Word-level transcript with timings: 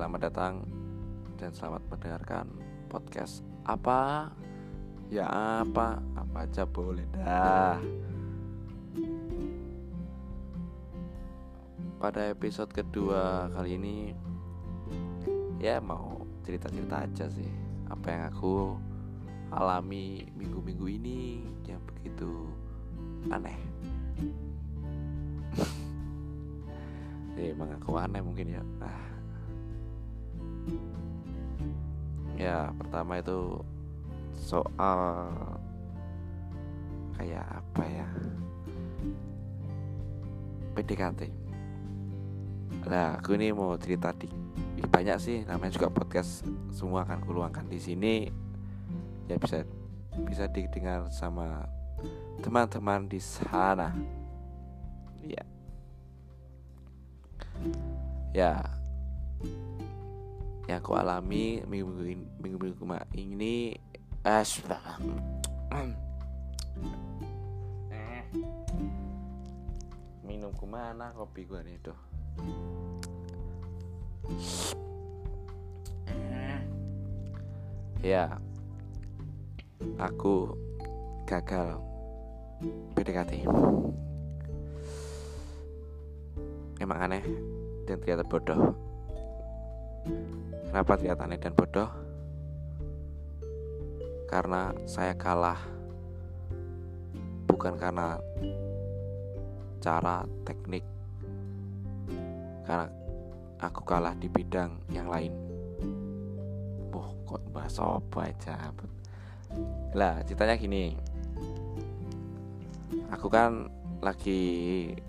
selamat 0.00 0.32
datang 0.32 0.64
dan 1.36 1.52
selamat 1.52 1.84
mendengarkan 1.92 2.48
podcast 2.88 3.44
apa 3.68 4.32
ya 5.12 5.28
apa 5.60 6.00
apa 6.16 6.48
aja 6.48 6.64
boleh 6.64 7.04
dah. 7.12 7.76
Pada 12.00 12.32
episode 12.32 12.72
kedua 12.72 13.52
kali 13.52 13.76
ini 13.76 14.16
ya 15.60 15.84
mau 15.84 16.24
cerita-cerita 16.48 17.04
aja 17.04 17.28
sih 17.28 17.52
apa 17.92 18.06
yang 18.08 18.22
aku 18.32 18.80
alami 19.52 20.24
minggu-minggu 20.32 20.96
ini 20.96 21.44
yang 21.68 21.84
begitu 21.84 22.48
aneh. 23.28 23.60
ya 27.36 27.52
emang 27.52 27.76
aku 27.76 28.00
aneh 28.00 28.24
mungkin 28.24 28.56
ya 28.56 28.64
nah 28.80 29.19
ya 32.40 32.72
pertama 32.72 33.20
itu 33.20 33.60
soal 34.32 35.28
kayak 37.20 37.44
apa 37.44 37.84
ya? 37.84 38.08
PDKT 40.70 41.50
lah 42.88 43.20
aku 43.20 43.36
ini 43.36 43.52
mau 43.52 43.76
cerita 43.76 44.14
di 44.16 44.30
banyak 44.88 45.18
sih. 45.20 45.38
Namanya 45.44 45.76
juga 45.76 45.92
podcast 45.92 46.46
semua 46.72 47.04
akan 47.04 47.20
kuluangkan 47.28 47.68
di 47.68 47.76
sini 47.76 48.14
ya 49.28 49.36
bisa 49.36 49.62
bisa 50.24 50.48
didengar 50.48 51.06
sama 51.12 51.68
teman-teman 52.40 53.04
di 53.04 53.20
sana. 53.20 53.92
Ya 55.20 55.44
ya 58.32 58.79
yang 60.70 60.78
aku 60.78 60.94
alami 60.94 61.66
minggu 61.66 61.90
minggu 61.90 62.30
minggu 62.38 62.58
minggu 62.78 63.02
ini 63.18 63.74
eh 64.22 64.46
minum 70.22 70.54
ke 70.54 70.66
mana 70.70 71.10
kopi 71.10 71.42
gua 71.50 71.66
nih 71.66 71.74
tuh. 71.82 71.98
Ya 78.06 78.38
aku 79.98 80.54
gagal 81.26 81.82
PDKT 82.94 83.42
emang 86.78 86.98
aneh 87.10 87.26
dan 87.90 87.98
ternyata 87.98 88.22
bodoh 88.22 88.70
kenapa 90.70 90.94
ternyata 90.94 91.26
aneh 91.26 91.42
dan 91.42 91.50
bodoh. 91.50 91.90
Karena 94.30 94.70
saya 94.86 95.18
kalah 95.18 95.58
bukan 97.50 97.74
karena 97.74 98.14
cara 99.82 100.22
teknik 100.46 100.86
karena 102.62 102.86
aku 103.58 103.82
kalah 103.82 104.14
di 104.14 104.30
bidang 104.30 104.78
yang 104.94 105.10
lain. 105.10 105.34
Wah 106.94 107.10
kok 107.26 107.42
bahasa 107.50 107.98
apa 107.98 108.30
aja 108.30 108.70
lah 109.98 110.22
ceritanya 110.22 110.54
gini. 110.54 110.94
Aku 113.10 113.26
kan 113.26 113.66
lagi 113.98 114.42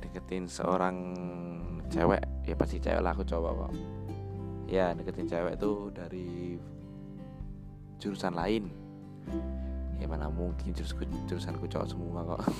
deketin 0.02 0.50
seorang 0.50 0.98
cewek. 1.94 2.26
Ya 2.50 2.58
pasti 2.58 2.82
cewek 2.82 3.06
lah 3.06 3.14
aku 3.14 3.22
coba 3.22 3.70
kok 3.70 4.01
ya 4.72 4.96
deketin 4.96 5.28
cewek 5.28 5.60
tuh 5.60 5.92
dari 5.92 6.56
jurusan 8.00 8.32
lain. 8.32 8.72
Ya 10.00 10.08
mana 10.08 10.32
mungkin 10.32 10.72
jurusanku 10.72 11.04
jurusanku 11.28 11.66
cowok 11.68 11.88
semua 11.92 12.24
kok. 12.24 12.42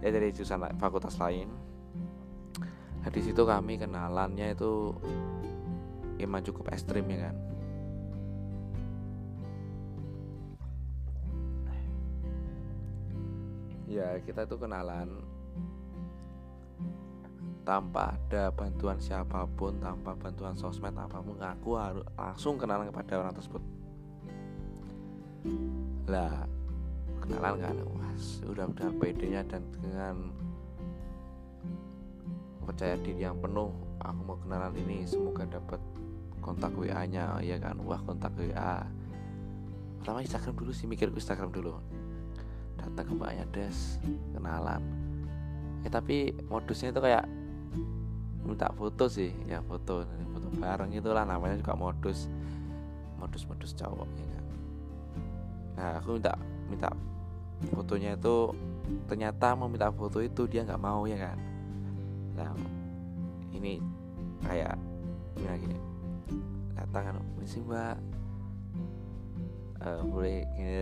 Ya 0.00 0.08
dari 0.08 0.32
jurusan 0.32 0.64
fakultas 0.80 1.20
lain. 1.20 1.52
Nah, 3.04 3.12
di 3.12 3.20
situ 3.20 3.44
kami 3.44 3.76
kenalannya 3.76 4.56
itu 4.56 4.96
emang 6.16 6.40
cukup 6.40 6.72
ekstrim 6.72 7.04
ya 7.04 7.28
kan? 7.28 7.36
Ya 13.84 14.08
kita 14.24 14.48
tuh 14.48 14.56
kenalan 14.56 15.20
tanpa 17.70 18.18
ada 18.18 18.50
bantuan 18.50 18.98
siapa 18.98 19.46
pun 19.54 19.78
tanpa 19.78 20.10
bantuan 20.18 20.58
sosmed 20.58 20.90
apa 20.90 21.22
pun 21.22 21.38
aku 21.38 21.78
harus 21.78 22.02
langsung 22.18 22.58
kenalan 22.58 22.90
kepada 22.90 23.22
orang 23.22 23.30
tersebut. 23.30 23.62
Lah 26.10 26.50
kenalan 27.22 27.62
kan 27.62 27.76
was 27.94 28.42
udah 28.42 28.66
udah 28.74 28.90
PD-nya 28.98 29.46
dan 29.46 29.62
dengan 29.70 30.34
percaya 32.66 32.98
diri 33.06 33.22
yang 33.22 33.38
penuh 33.38 33.70
aku 34.02 34.18
mau 34.26 34.36
kenalan 34.42 34.74
ini 34.74 35.06
semoga 35.06 35.46
dapat 35.46 35.78
kontak 36.42 36.74
WA 36.74 37.06
nya 37.06 37.38
ya 37.38 37.54
kan? 37.62 37.78
Wah 37.86 38.02
kontak 38.02 38.34
WA 38.34 38.82
pertama 40.02 40.26
Instagram 40.26 40.58
dulu 40.58 40.74
sih 40.74 40.90
mikir 40.90 41.06
Instagram 41.14 41.54
dulu. 41.54 41.78
Datang 42.82 43.06
ke 43.06 43.12
mbaknya 43.14 43.46
des 43.54 44.02
kenalan. 44.34 44.82
Ya 45.86 45.88
tapi 45.94 46.34
modusnya 46.50 46.90
itu 46.90 46.98
kayak 46.98 47.39
minta 48.44 48.66
foto 48.74 49.06
sih 49.06 49.30
ya 49.46 49.62
foto 49.62 50.02
foto 50.34 50.48
bareng 50.58 50.90
itulah 50.96 51.22
namanya 51.22 51.60
juga 51.60 51.76
modus 51.76 52.26
modus 53.20 53.44
modus 53.46 53.72
cowok 53.76 54.08
ya 54.16 54.26
kan 54.26 54.44
nah 55.76 55.90
aku 56.00 56.18
minta 56.18 56.34
minta 56.66 56.90
fotonya 57.70 58.16
itu 58.16 58.50
ternyata 59.06 59.52
mau 59.52 59.68
minta 59.68 59.92
foto 59.92 60.18
itu 60.24 60.48
dia 60.48 60.64
nggak 60.64 60.80
mau 60.80 61.04
ya 61.04 61.20
kan 61.20 61.38
nah 62.34 62.50
ini 63.52 63.78
kayak 64.40 64.74
gimana 65.36 65.56
gini 65.60 65.76
datang 66.74 67.02
kan 67.12 67.16
sih 67.44 67.60
mbak 67.60 67.96
uh, 69.84 70.00
boleh 70.08 70.48
gini 70.56 70.74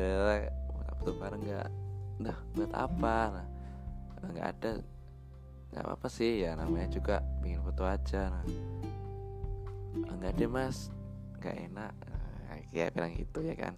minta 0.73 0.93
foto 1.03 1.11
bareng 1.19 1.43
nggak 1.43 1.69
nah 2.23 2.37
buat 2.55 2.73
apa 2.75 3.17
nah 3.35 3.47
nggak 4.31 4.47
ada 4.57 4.71
nggak 5.69 5.85
apa, 5.85 5.93
apa 6.01 6.09
sih 6.09 6.45
ya 6.45 6.57
namanya 6.57 6.89
juga 6.89 7.21
bikin 7.45 7.61
foto 7.61 7.85
aja 7.85 8.33
nah. 8.33 8.45
Nggak 9.97 10.33
ada 10.37 10.47
mas. 10.49 10.93
Nggak 11.39 11.57
enak. 11.71 11.93
Nah, 12.03 12.59
kayak 12.73 12.91
bilang 12.97 13.13
gitu 13.15 13.39
ya 13.45 13.55
kan. 13.55 13.75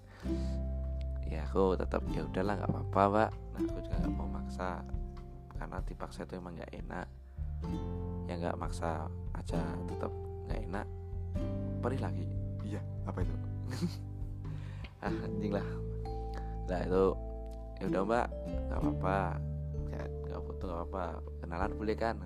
Ya 1.30 1.46
aku 1.46 1.78
tetap 1.78 2.02
ya 2.10 2.26
udahlah 2.26 2.54
nggak 2.58 2.70
apa-apa 2.70 3.02
pak. 3.10 3.30
Nah 3.54 3.60
aku 3.66 3.78
juga 3.86 3.96
nggak 4.02 4.14
mau 4.14 4.28
maksa. 4.30 4.82
Karena 5.54 5.76
dipaksa 5.84 6.20
itu 6.26 6.34
emang 6.38 6.54
nggak 6.56 6.72
enak. 6.74 7.06
Ya 8.26 8.34
nggak 8.38 8.56
maksa 8.58 9.06
aja 9.36 9.60
tetap 9.86 10.12
nggak 10.48 10.60
enak. 10.70 10.86
Perih 11.82 12.00
lagi. 12.02 12.26
Iya 12.66 12.82
apa 13.06 13.18
itu? 13.22 13.34
Ah 15.00 15.08
anjing 15.24 15.56
lah. 15.56 15.64
Nah 16.68 16.80
itu 16.84 17.04
ya 17.80 17.84
udah 17.88 18.02
mbak. 18.04 18.26
Nggak 18.68 18.78
apa-apa 18.84 19.49
nggak 20.30 20.42
foto 20.46 20.62
nggak 20.70 20.78
apa-apa 20.86 21.04
kenalan 21.42 21.72
boleh 21.74 21.96
kan? 21.98 22.16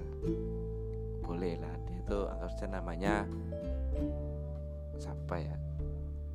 Boleh 1.24 1.56
lah 1.56 1.74
dia 1.88 1.96
itu 2.04 2.18
anggap 2.28 2.50
saja 2.52 2.66
namanya 2.68 3.14
siapa 5.00 5.34
ya? 5.40 5.56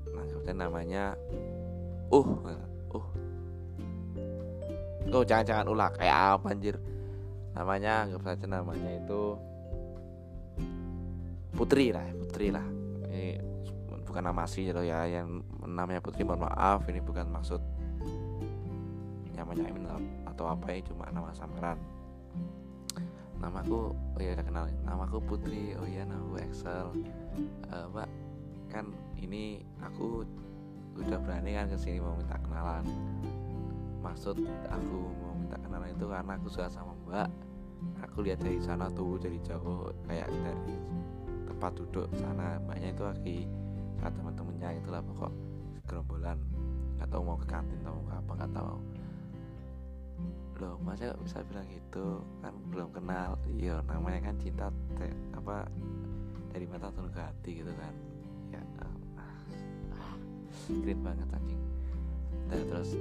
Anggap 0.09 0.41
saja 0.41 0.53
namanya 0.57 1.03
uh 2.09 2.29
uh. 2.49 3.07
Oh 5.09 5.25
jangan 5.25 5.45
jangan 5.45 5.65
ulah 5.69 5.89
kayak 5.93 6.17
apa 6.37 6.47
anjir? 6.53 6.75
Namanya 7.53 8.09
anggap 8.09 8.21
saja 8.25 8.45
namanya 8.49 8.89
itu 8.97 9.21
Putri 11.53 11.93
lah 11.93 12.05
Putri 12.17 12.49
lah. 12.49 12.65
Ini 13.09 13.37
bukan 14.09 14.25
nama 14.25 14.45
asli 14.45 14.73
loh 14.73 14.81
ya 14.81 15.05
yang 15.05 15.45
namanya 15.69 16.01
Putri 16.01 16.25
mohon 16.25 16.49
maaf 16.49 16.81
ini 16.89 16.97
bukan 16.97 17.29
maksud 17.29 17.61
namanya 19.37 19.69
atau 20.39 20.55
apa 20.55 20.71
ya 20.71 20.79
cuma 20.87 21.03
nama 21.11 21.35
samaran 21.35 21.75
namaku 23.39 23.91
oh 23.95 24.19
ya 24.19 24.35
udah 24.35 24.45
kenal. 24.47 24.65
Namaku 24.83 25.17
Putri 25.23 25.75
oh 25.79 25.87
iya 25.87 26.03
namaku 26.03 26.43
Excel. 26.43 26.91
Uh, 27.71 27.87
mbak 27.91 28.07
kan 28.67 28.91
ini 29.15 29.63
aku 29.79 30.27
udah 30.99 31.17
berani 31.23 31.55
kan 31.55 31.71
ke 31.71 31.79
sini 31.79 32.03
mau 32.03 32.15
minta 32.19 32.35
kenalan. 32.39 32.83
Maksud 34.03 34.43
aku 34.67 34.97
mau 35.23 35.33
minta 35.39 35.55
kenalan 35.59 35.91
itu 35.95 36.05
karena 36.07 36.35
aku 36.35 36.47
suka 36.51 36.67
sama 36.67 36.91
mbak. 37.07 37.31
Aku 38.07 38.27
lihat 38.27 38.43
dari 38.43 38.59
sana 38.59 38.91
tuh 38.91 39.15
dari 39.19 39.39
jauh 39.39 39.87
kayak 40.03 40.27
dari 40.43 40.75
tempat 41.47 41.71
duduk 41.79 42.11
sana 42.15 42.59
mbaknya 42.63 42.91
itu 42.91 43.03
lagi 43.07 43.37
sama 43.99 44.11
teman-temannya 44.15 44.83
itulah 44.83 44.99
pokok 44.99 45.31
gerombolan. 45.87 46.39
Nggak 46.99 47.07
tahu 47.07 47.21
mau 47.23 47.39
ke 47.39 47.47
kantin 47.47 47.79
atau 47.87 48.03
apa 48.11 48.31
nggak 48.35 48.51
tahu 48.51 48.98
loh 50.59 50.75
masa 50.83 51.15
bisa 51.23 51.39
bilang 51.47 51.65
gitu. 51.71 52.23
Kan 52.43 52.53
belum 52.69 52.91
kenal. 52.91 53.39
Iya 53.47 53.81
namanya 53.87 54.31
kan 54.31 54.35
cinta 54.37 54.67
te, 54.99 55.07
apa 55.35 55.65
dari 56.51 56.65
mata 56.67 56.91
turun 56.91 57.11
ke 57.11 57.21
hati 57.23 57.51
gitu 57.63 57.71
kan. 57.75 57.93
Ya 58.51 58.61
ah, 58.83 58.95
ah, 59.95 60.15
banget 61.03 61.27
anjing. 61.31 61.61
Dan 62.51 62.59
terus 62.67 62.91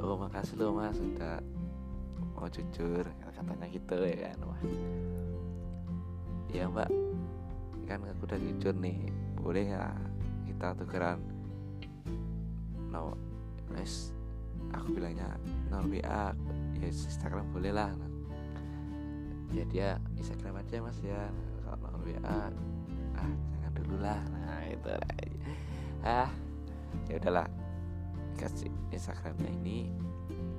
oh 0.00 0.16
makasih 0.16 0.56
lo 0.58 0.74
mas 0.74 0.98
udah 0.98 1.38
mau 2.32 2.48
jujur 2.48 3.04
katanya 3.04 3.66
gitu 3.68 3.96
ya 4.02 4.16
kan. 4.32 4.38
Wah. 4.48 4.62
Ya 6.52 6.64
mbak. 6.66 6.90
Kan 7.84 8.04
aku 8.08 8.24
udah 8.24 8.40
jujur 8.40 8.74
nih 8.80 9.12
boleh 9.36 9.68
ya 9.68 9.92
kita 10.48 10.72
tukeran? 10.80 11.20
No 12.88 13.16
guys 13.72 14.12
aku 14.72 14.96
bilangnya 14.96 15.28
no 15.68 15.84
WA 15.88 16.32
Instagram 16.88 17.46
boleh 17.54 17.70
lah. 17.70 17.90
Ya 19.52 19.64
dia 19.68 19.88
Instagram 20.16 20.64
aja 20.64 20.80
mas 20.80 20.98
ya. 21.04 21.28
Kalau 21.62 22.00
WA 22.02 22.50
ah 23.14 23.32
jangan 23.52 23.72
dulu 23.76 23.96
lah. 24.00 24.20
Nah 24.32 24.62
itu 24.66 24.90
ah 26.02 26.30
ya 27.06 27.14
udahlah. 27.20 27.46
Kasih 28.40 28.72
Instagramnya 28.90 29.52
ini 29.62 29.92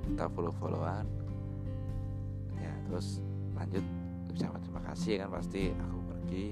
kita 0.06 0.30
follow 0.32 0.54
followan 0.56 1.04
ya 2.56 2.72
terus 2.88 3.20
lanjut. 3.52 3.84
Ucapan 4.30 4.60
terima 4.62 4.82
kasih 4.90 5.14
kan 5.22 5.28
pasti 5.30 5.62
aku 5.74 5.98
pergi. 6.10 6.46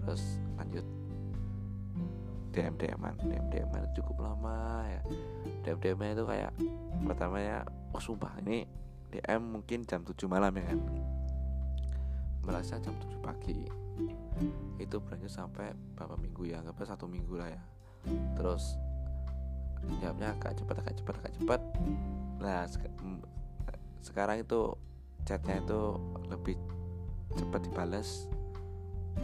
Terus 0.00 0.22
lanjut. 0.56 0.86
DM 2.56 2.72
DM 2.80 3.00
DM 3.28 3.44
DM 3.52 3.68
cukup 3.92 4.16
lama 4.24 4.88
ya. 4.88 5.00
DM 5.60 5.76
DM 5.76 6.00
itu 6.16 6.24
kayak 6.24 6.52
pertamanya 7.04 7.68
oh 7.96 8.02
sumpah 8.04 8.36
ini 8.44 8.68
DM 9.08 9.56
mungkin 9.56 9.88
jam 9.88 10.04
7 10.04 10.28
malam 10.28 10.52
ya 10.52 10.64
kan? 10.68 10.80
Merasa 12.44 12.76
jam 12.76 12.92
7 13.00 13.16
pagi. 13.24 13.64
Itu 14.76 15.00
berlanjut 15.00 15.32
sampai 15.32 15.72
beberapa 15.72 16.20
minggu 16.20 16.52
ya? 16.52 16.60
Anggapnya 16.60 16.92
satu 16.92 17.08
minggu 17.08 17.40
lah 17.40 17.48
ya. 17.48 17.62
Terus 18.36 18.76
jawabnya 20.04 20.36
agak 20.36 20.60
cepat 20.60 20.76
agak 20.84 20.94
cepat 21.00 21.14
agak 21.24 21.32
cepat. 21.40 21.60
Nah 22.44 22.68
sekarang 24.04 24.44
itu 24.44 24.76
chatnya 25.24 25.64
itu 25.64 25.80
lebih 26.28 26.60
cepat 27.34 27.64
dibalas 27.64 28.28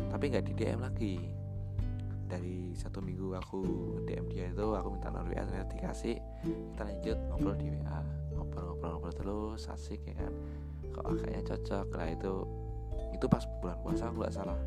tapi 0.08 0.32
nggak 0.32 0.48
di 0.48 0.52
DM 0.56 0.80
lagi. 0.80 1.14
Dari 2.24 2.72
satu 2.72 3.04
minggu 3.04 3.36
aku 3.36 3.60
DM 4.08 4.24
dia 4.32 4.48
itu 4.48 4.72
aku 4.72 4.96
minta 4.96 5.12
nomor 5.12 5.28
WA 5.28 5.44
ternyata 5.44 5.76
dikasih 5.76 6.16
kita 6.72 6.82
lanjut 6.88 7.18
ngobrol 7.28 7.52
di 7.60 7.68
WA 7.68 8.21
ngobrol-ngobrol-ngobrol 8.52 9.12
terus 9.16 9.66
asik 9.72 10.04
ya 10.04 10.14
kan. 10.16 10.32
Kok 10.92 11.24
kayaknya 11.24 11.42
cocok. 11.52 11.86
Lah 11.96 12.08
itu 12.12 12.32
itu 13.12 13.26
pas 13.28 13.44
bulan 13.60 13.78
puasa 13.80 14.08
aku 14.08 14.16
nggak 14.20 14.34
salah. 14.34 14.58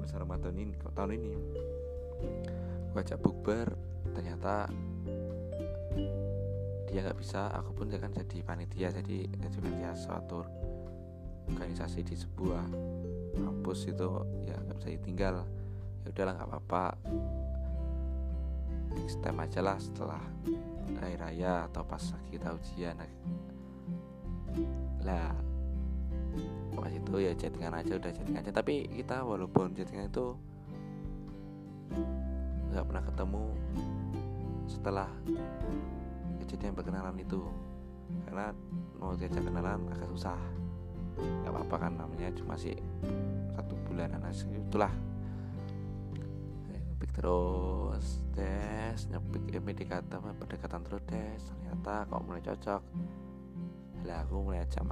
Puasa 0.00 0.14
Ramadan 0.20 0.56
ini 0.56 0.74
tahun 0.76 1.12
ini 1.16 1.32
gue 2.94 3.00
ajak 3.02 3.18
bukber 3.18 3.74
ternyata 4.14 4.70
dia 6.88 7.00
nggak 7.02 7.18
bisa. 7.18 7.50
Aku 7.60 7.74
pun 7.74 7.90
kan 7.90 8.12
jadi 8.12 8.38
panitia 8.46 8.88
jadi 8.94 9.28
jadi 9.28 9.56
panitia 9.58 9.92
suatu 9.98 10.46
organisasi 11.50 12.00
di 12.06 12.16
sebuah 12.16 12.64
kampus 13.36 13.90
itu 13.90 14.08
ya 14.46 14.56
nggak 14.56 14.76
bisa 14.80 14.88
ditinggal. 14.94 15.36
Ya 16.04 16.08
udahlah 16.12 16.32
nggak 16.38 16.48
apa-apa. 16.48 16.86
Next 18.94 19.18
time 19.26 19.42
aja 19.42 19.58
lah 19.58 19.76
setelah 19.82 20.22
hari 21.00 21.14
raya 21.18 21.66
atau 21.70 21.82
pas 21.86 22.02
kita 22.30 22.54
ujian. 22.54 22.98
Lah 25.02 25.34
pas 26.74 26.90
itu 26.90 27.14
ya 27.22 27.32
chattingan 27.38 27.74
aja 27.78 27.96
udah 27.96 28.10
chattingan 28.10 28.42
aja. 28.42 28.52
Tapi 28.52 28.90
kita 28.90 29.22
walaupun 29.22 29.74
chattingan 29.74 30.10
itu 30.10 30.34
nggak 32.74 32.84
pernah 32.90 33.04
ketemu 33.06 33.44
setelah 34.66 35.08
kejadian 36.42 36.74
perkenalan 36.74 37.16
itu. 37.18 37.40
Karena 38.28 38.52
mau 39.00 39.16
diajak 39.16 39.42
kenalan 39.42 39.88
agak 39.94 40.10
susah. 40.12 40.40
Nggak 41.14 41.52
apa-apa 41.54 41.76
kan 41.88 41.92
namanya 41.94 42.28
cuma 42.34 42.58
sih 42.58 42.74
satu 43.54 43.78
bulan 43.86 44.18
anak 44.18 44.34
itulah 44.50 44.90
terus 47.14 48.26
tes 48.34 49.06
nyepik 49.06 49.54
eh, 49.54 49.62
pendekatan 49.62 50.18
pendekatan 50.34 50.82
terus 50.82 51.02
tes 51.06 51.38
ternyata 51.46 52.10
kok 52.10 52.22
mulai 52.26 52.42
cocok. 52.42 52.82
Lah 54.04 54.18
aku 54.26 54.34
mulai 54.42 54.66
aja 54.66 54.82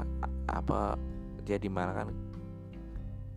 apa 0.48 0.96
dia 1.42 1.58
di 1.58 1.66
mana 1.66 1.90
kan 1.92 2.08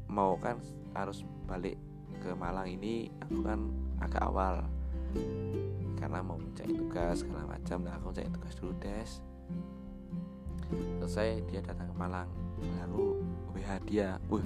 mau 0.06 0.38
kan 0.38 0.62
harus 0.94 1.26
balik 1.50 1.76
ke 2.22 2.32
Malang 2.38 2.70
ini 2.70 3.10
aku 3.26 3.42
kan 3.42 3.60
agak 4.00 4.22
awal. 4.22 4.62
Karena 5.98 6.22
mau 6.22 6.38
mencari 6.38 6.78
tugas 6.78 7.26
segala 7.26 7.58
macam. 7.58 7.82
Lah 7.84 7.98
aku 7.98 8.14
mencari 8.14 8.30
tugas 8.30 8.54
dulu 8.62 8.74
tes 8.78 9.10
selesai 11.02 11.42
dia 11.50 11.66
datang 11.66 11.90
ke 11.90 11.96
Malang. 11.98 12.30
Lalu 12.86 13.18
WH 13.58 13.72
dia 13.90 14.22
wah 14.30 14.46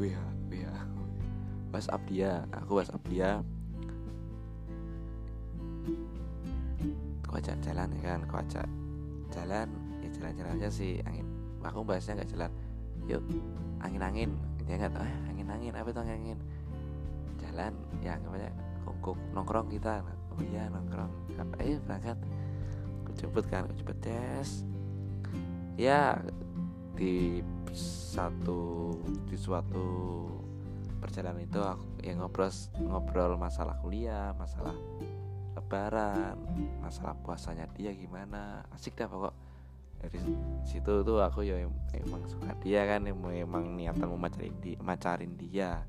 WH 0.00 0.18
WH 0.48 0.76
WhatsApp 1.76 2.02
dia. 2.08 2.48
Aku 2.64 2.80
WhatsApp 2.80 3.04
dia 3.12 3.44
aku 7.36 7.52
ajak 7.52 7.68
jalan 7.68 7.92
ya 7.92 8.00
kan 8.00 8.18
aku 8.24 8.36
ajak 8.40 8.66
jalan 9.28 9.68
ya 10.00 10.08
jalan-jalan 10.08 10.56
aja 10.56 10.68
sih 10.72 11.04
angin. 11.04 11.28
Aku 11.68 11.84
bahasnya 11.84 12.16
nggak 12.16 12.32
jalan. 12.32 12.50
Yuk 13.04 13.20
angin-angin. 13.84 14.32
Dia 14.64 14.80
nggak 14.80 14.96
tahu 14.96 15.04
eh, 15.04 15.16
angin-angin 15.28 15.72
apa 15.76 15.88
itu 15.92 16.00
angin 16.00 16.38
jalan 17.36 17.76
ya 18.00 18.16
namanya 18.24 18.48
kongkong 18.88 19.20
nongkrong 19.36 19.68
kita. 19.68 20.00
Oh 20.32 20.40
iya 20.48 20.72
nongkrong. 20.72 21.12
Ayo 21.60 21.76
berangkat. 21.84 22.16
Aku 23.04 23.10
jemput 23.20 23.44
kan 23.52 23.68
aku 23.68 23.84
jemput 23.84 24.00
tes 24.00 24.64
ya 25.76 26.16
di 26.96 27.44
satu 27.76 28.96
di 29.28 29.36
suatu 29.36 29.84
perjalanan 31.04 31.44
itu 31.44 31.60
aku 31.60 31.84
yang 32.00 32.24
ngobrol 32.24 32.48
ngobrol 32.80 33.36
masalah 33.36 33.76
kuliah 33.84 34.32
masalah 34.40 34.72
lebaran 35.66 36.38
masalah 36.78 37.18
puasanya 37.26 37.66
dia 37.74 37.90
gimana 37.90 38.62
asik 38.70 38.94
dah 38.94 39.10
pokok. 39.10 39.34
Dari 39.98 40.22
situ 40.62 41.02
tuh 41.02 41.18
aku 41.18 41.42
ya 41.42 41.58
emang 41.90 42.22
suka 42.30 42.54
dia 42.62 42.86
kan 42.86 43.02
emang 43.10 43.74
niatan 43.74 44.06
mau 44.06 44.14
macarin 44.14 44.54
dia, 44.62 44.78
macarin 44.78 45.34
dia. 45.34 45.82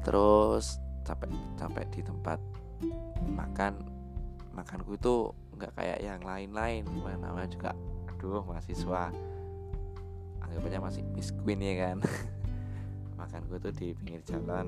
Terus 0.00 0.80
sampai 1.04 1.28
sampai 1.60 1.84
di 1.92 2.00
tempat 2.00 2.40
makan 3.36 3.84
makanku 4.56 4.96
itu 4.96 5.28
nggak 5.52 5.76
kayak 5.76 6.00
yang 6.00 6.24
lain-lain 6.24 6.88
namanya 7.20 7.52
juga 7.52 7.70
aduh 8.08 8.40
mahasiswa 8.48 9.12
anggapannya 10.40 10.80
masih 10.80 11.04
Queen 11.44 11.60
ya 11.60 11.74
kan. 11.88 11.98
Makan 13.20 13.40
gue 13.46 13.58
tuh 13.62 13.72
di 13.76 13.88
pinggir 13.94 14.20
jalan 14.26 14.66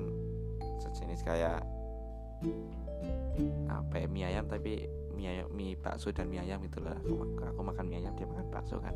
sejenis 0.79 1.21
kayak 1.27 1.74
apa 3.69 3.93
ya, 3.99 4.07
mie 4.07 4.25
ayam 4.25 4.45
tapi 4.47 4.87
mie 5.15 5.29
ayam, 5.31 5.47
mie 5.51 5.75
bakso 5.79 6.11
dan 6.11 6.27
mie 6.27 6.41
ayam 6.43 6.59
itulah. 6.63 6.95
Aku, 7.03 7.39
aku 7.41 7.61
makan 7.63 7.85
mie 7.87 7.99
ayam 8.03 8.13
dia 8.15 8.27
makan 8.27 8.47
bakso 8.51 8.79
kan. 8.79 8.95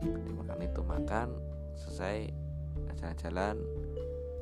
Dimakan 0.00 0.58
itu 0.64 0.80
makan 0.80 1.28
selesai 1.76 2.32
jalan-jalan 2.98 3.56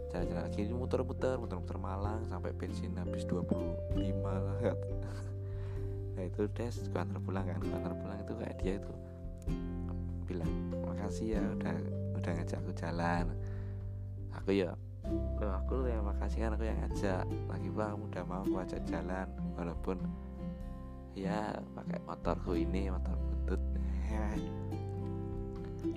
jalan-jalan 0.08 0.42
lagi 0.48 0.62
muter-muter 0.72 1.36
muter-muter 1.36 1.76
Malang 1.76 2.24
sampai 2.24 2.50
bensin 2.56 2.96
habis 2.96 3.28
25 3.28 3.52
lah 4.24 4.56
nah 6.16 6.22
itu 6.26 6.50
des 6.50 6.74
antar 6.98 7.20
pulang 7.22 7.46
kan. 7.46 7.60
Antar 7.62 7.94
pulang 7.94 8.18
itu 8.18 8.32
kayak 8.34 8.56
dia 8.58 8.72
itu 8.82 8.92
bilang 10.26 10.50
makasih 10.82 11.38
ya 11.38 11.42
udah 11.54 11.74
udah 12.18 12.30
ngajak 12.34 12.58
aku 12.58 12.72
jalan. 12.74 13.26
Aku 14.42 14.50
ya 14.50 14.74
loh 15.38 15.54
aku 15.56 15.72
loh 15.84 15.88
yang 15.88 16.04
makasih 16.04 16.44
kan 16.44 16.54
aku 16.54 16.64
yang 16.68 16.78
ngajak. 16.84 17.24
Lagi 17.48 17.68
bang 17.72 17.96
udah 17.96 18.22
mau 18.28 18.42
aku 18.44 18.56
ajak 18.60 18.80
jalan 18.84 19.28
walaupun 19.56 19.96
ya 21.16 21.56
pakai 21.74 21.98
motorku 22.04 22.52
ini 22.54 22.92
motor 22.92 23.16
butut. 23.16 23.60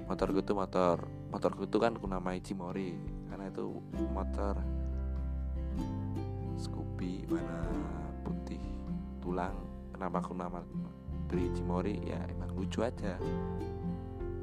Motorku 0.07 0.45
tuh 0.45 0.53
motor 0.53 0.97
motorku 1.33 1.63
tuh 1.65 1.79
kan 1.81 1.95
aku 1.95 2.05
namai 2.05 2.43
Cimori 2.43 2.93
karena 3.31 3.47
itu 3.49 3.81
motor 4.11 4.59
Scoopy 6.59 7.25
warna 7.31 7.65
putih 8.21 8.61
tulang. 9.23 9.55
Kenapa 9.95 10.21
aku 10.21 10.37
nama 10.37 10.61
beri 11.25 11.49
Cimori 11.55 11.97
ya 12.05 12.19
emang 12.29 12.53
lucu 12.53 12.85
aja. 12.85 13.17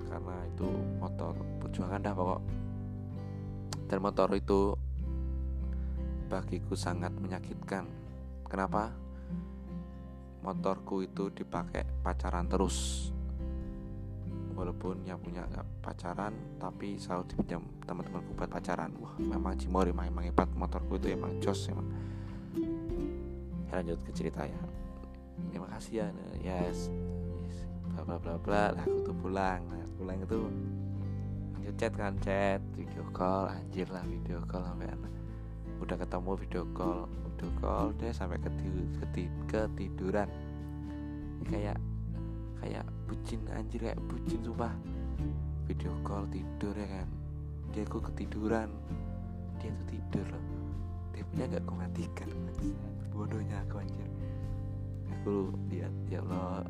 Karena 0.08 0.36
itu 0.48 0.66
motor 0.98 1.36
perjuangan 1.62 2.02
dah 2.02 2.14
pokok 2.16 2.40
dan 3.88 4.04
motor 4.04 4.28
itu 4.36 4.76
bagiku 6.28 6.76
sangat 6.76 7.10
menyakitkan. 7.16 7.88
Kenapa? 8.44 8.92
Motorku 10.44 11.02
itu 11.02 11.32
dipakai 11.32 11.88
pacaran 12.04 12.44
terus. 12.46 13.08
Walaupun 14.52 15.06
yang 15.08 15.16
punya 15.22 15.48
pacaran 15.80 16.34
tapi 16.60 17.00
selalu 17.00 17.32
dipinjam 17.32 17.62
teman-temanku 17.88 18.36
buat 18.36 18.50
pacaran. 18.52 18.92
Wah 19.00 19.16
memang 19.16 19.56
Cimor 19.56 19.88
emang 19.88 20.12
emang 20.12 20.24
hebat 20.28 20.50
motorku 20.52 21.00
itu 21.00 21.16
emang 21.16 21.40
jos 21.40 21.72
emang. 21.72 21.88
Ya, 23.68 23.80
lanjut 23.80 23.98
ke 24.04 24.10
cerita 24.12 24.44
ya. 24.44 24.60
Terima 25.48 25.68
kasih 25.72 25.92
ya 26.04 26.06
yes, 26.44 26.44
yes 26.44 26.78
bla 27.94 28.02
bla 28.02 28.16
bla 28.18 28.34
bla. 28.38 28.64
Aku 28.84 29.00
tuh 29.06 29.16
pulang. 29.16 29.62
Nah 29.70 29.86
pulang 29.96 30.18
itu 30.20 30.38
lanjut 31.68 31.84
chat 31.84 31.92
kan 32.00 32.16
chat 32.24 32.64
video 32.72 33.04
call 33.12 33.44
anjir 33.52 33.84
lah 33.92 34.00
video 34.08 34.40
call 34.48 34.64
sampai 34.64 34.88
anak 34.88 35.12
udah 35.84 36.00
ketemu 36.00 36.32
video 36.40 36.64
call 36.72 37.04
video 37.28 37.48
call 37.60 37.92
deh 38.00 38.08
sampai 38.08 38.40
ketiduran. 39.52 40.32
Kayak 41.44 41.76
kayak 42.64 42.88
bucin 43.04 43.44
anjir 43.52 43.84
kayak 43.84 44.00
bucin 44.08 44.40
sumpah. 44.40 44.72
Video 45.68 45.92
call 46.02 46.24
tidur 46.32 46.72
ya 46.72 46.88
kan. 46.88 47.08
Dia 47.76 47.84
kok 47.84 48.00
ketiduran. 48.10 48.72
Dia 49.60 49.68
tuh 49.68 49.86
tidur 49.92 50.24
loh. 50.24 50.44
Dia 51.12 51.22
punya 51.28 51.44
gak 51.52 51.62
aku 51.68 51.74
matikan 51.76 52.28
bodohnya 53.12 53.60
aku 53.68 53.84
anjir. 53.84 54.08
Aku 55.20 55.52
lihat 55.68 55.92
ya 56.08 56.24
Allah 56.24 56.64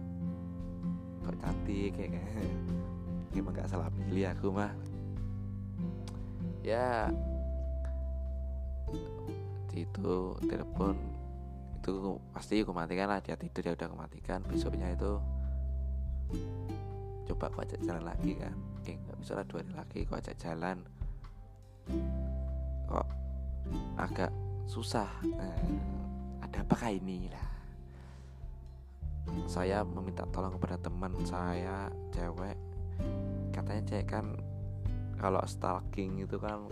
kok 1.23 1.39
cantik 1.39 1.95
kayak 1.95 2.19
kayak 2.19 2.51
emang 3.37 3.55
gak 3.57 3.71
salah 3.71 3.89
pilih 3.95 4.29
aku 4.29 4.53
mah 4.53 4.73
ya 6.69 7.09
itu 9.79 10.37
telepon 10.51 10.99
itu 11.79 12.19
pasti 12.35 12.61
aku 12.61 12.75
matikan 12.75 13.09
lah. 13.09 13.23
Dia 13.23 13.39
tidur 13.39 13.63
dia 13.63 13.75
udah 13.79 13.89
kematikan. 13.89 14.43
Besoknya 14.45 14.93
itu 14.93 15.17
coba 17.31 17.49
aku 17.49 17.59
ajak 17.65 17.81
jalan 17.87 18.05
lagi 18.05 18.37
kan. 18.37 18.53
Oke 18.83 18.99
nggak 18.99 19.17
bisa 19.23 19.33
lah 19.39 19.47
dua 19.47 19.63
hari 19.63 19.73
lagi 19.73 19.99
aku 20.05 20.15
ajak 20.19 20.37
jalan. 20.37 20.77
Kok 22.91 23.09
agak 23.97 24.33
susah. 24.67 25.09
Eh, 25.25 25.73
ada 26.43 26.59
apakah 26.61 26.91
ini 26.93 27.31
lah? 27.31 27.49
Saya 29.45 29.85
meminta 29.85 30.25
tolong 30.33 30.57
kepada 30.57 30.77
teman 30.81 31.13
saya 31.25 31.89
cewek. 32.13 32.57
Katanya 33.55 33.83
cewek 33.87 34.07
kan 34.09 34.25
kalau 35.19 35.43
stalking 35.45 36.23
itu 36.23 36.39
kan 36.39 36.63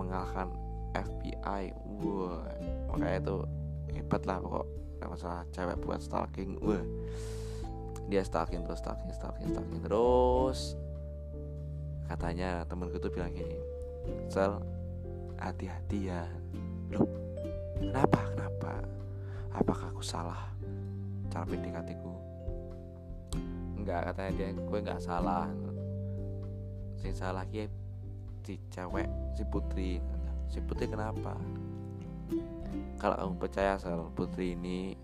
mengalahkan 0.00 0.48
FBI 0.96 1.76
wah 2.00 2.42
makanya 2.88 3.18
itu 3.20 3.36
hebat 3.92 4.22
lah 4.24 4.40
pokok. 4.40 4.66
Masalah 4.98 5.46
cewek 5.54 5.78
buat 5.84 6.00
stalking. 6.02 6.58
Wah 6.64 6.82
dia 8.08 8.24
stalking 8.24 8.64
terus 8.64 8.80
stalking 8.80 9.12
stalking 9.12 9.52
stalking 9.52 9.80
terus. 9.84 10.74
Katanya 12.08 12.64
temenku 12.64 12.96
tuh 12.96 13.12
bilang 13.12 13.36
gini 13.36 13.60
sel 14.32 14.58
hati-hati 15.36 16.08
ya. 16.08 16.24
Loh 16.90 17.04
kenapa 17.76 18.32
kenapa? 18.32 18.72
Apakah 19.52 19.92
aku 19.92 20.00
salah? 20.00 20.48
Cara 21.28 21.44
PDKT 21.44 22.00
ku 22.00 22.12
enggak 23.88 24.12
katanya 24.12 24.32
dia 24.36 24.48
gue 24.52 24.78
nggak 24.84 25.00
salah 25.00 25.48
si 26.98 27.14
salah 27.14 27.46
kia 27.46 27.70
si 28.42 28.58
cewek 28.72 29.06
si 29.38 29.42
putri. 29.46 30.02
Si 30.48 30.58
putri 30.64 30.88
kenapa? 30.90 31.36
Kalau 32.98 33.14
kamu 33.14 33.34
percaya 33.38 33.78
sel 33.78 34.10
putri 34.16 34.58
ini 34.58 34.96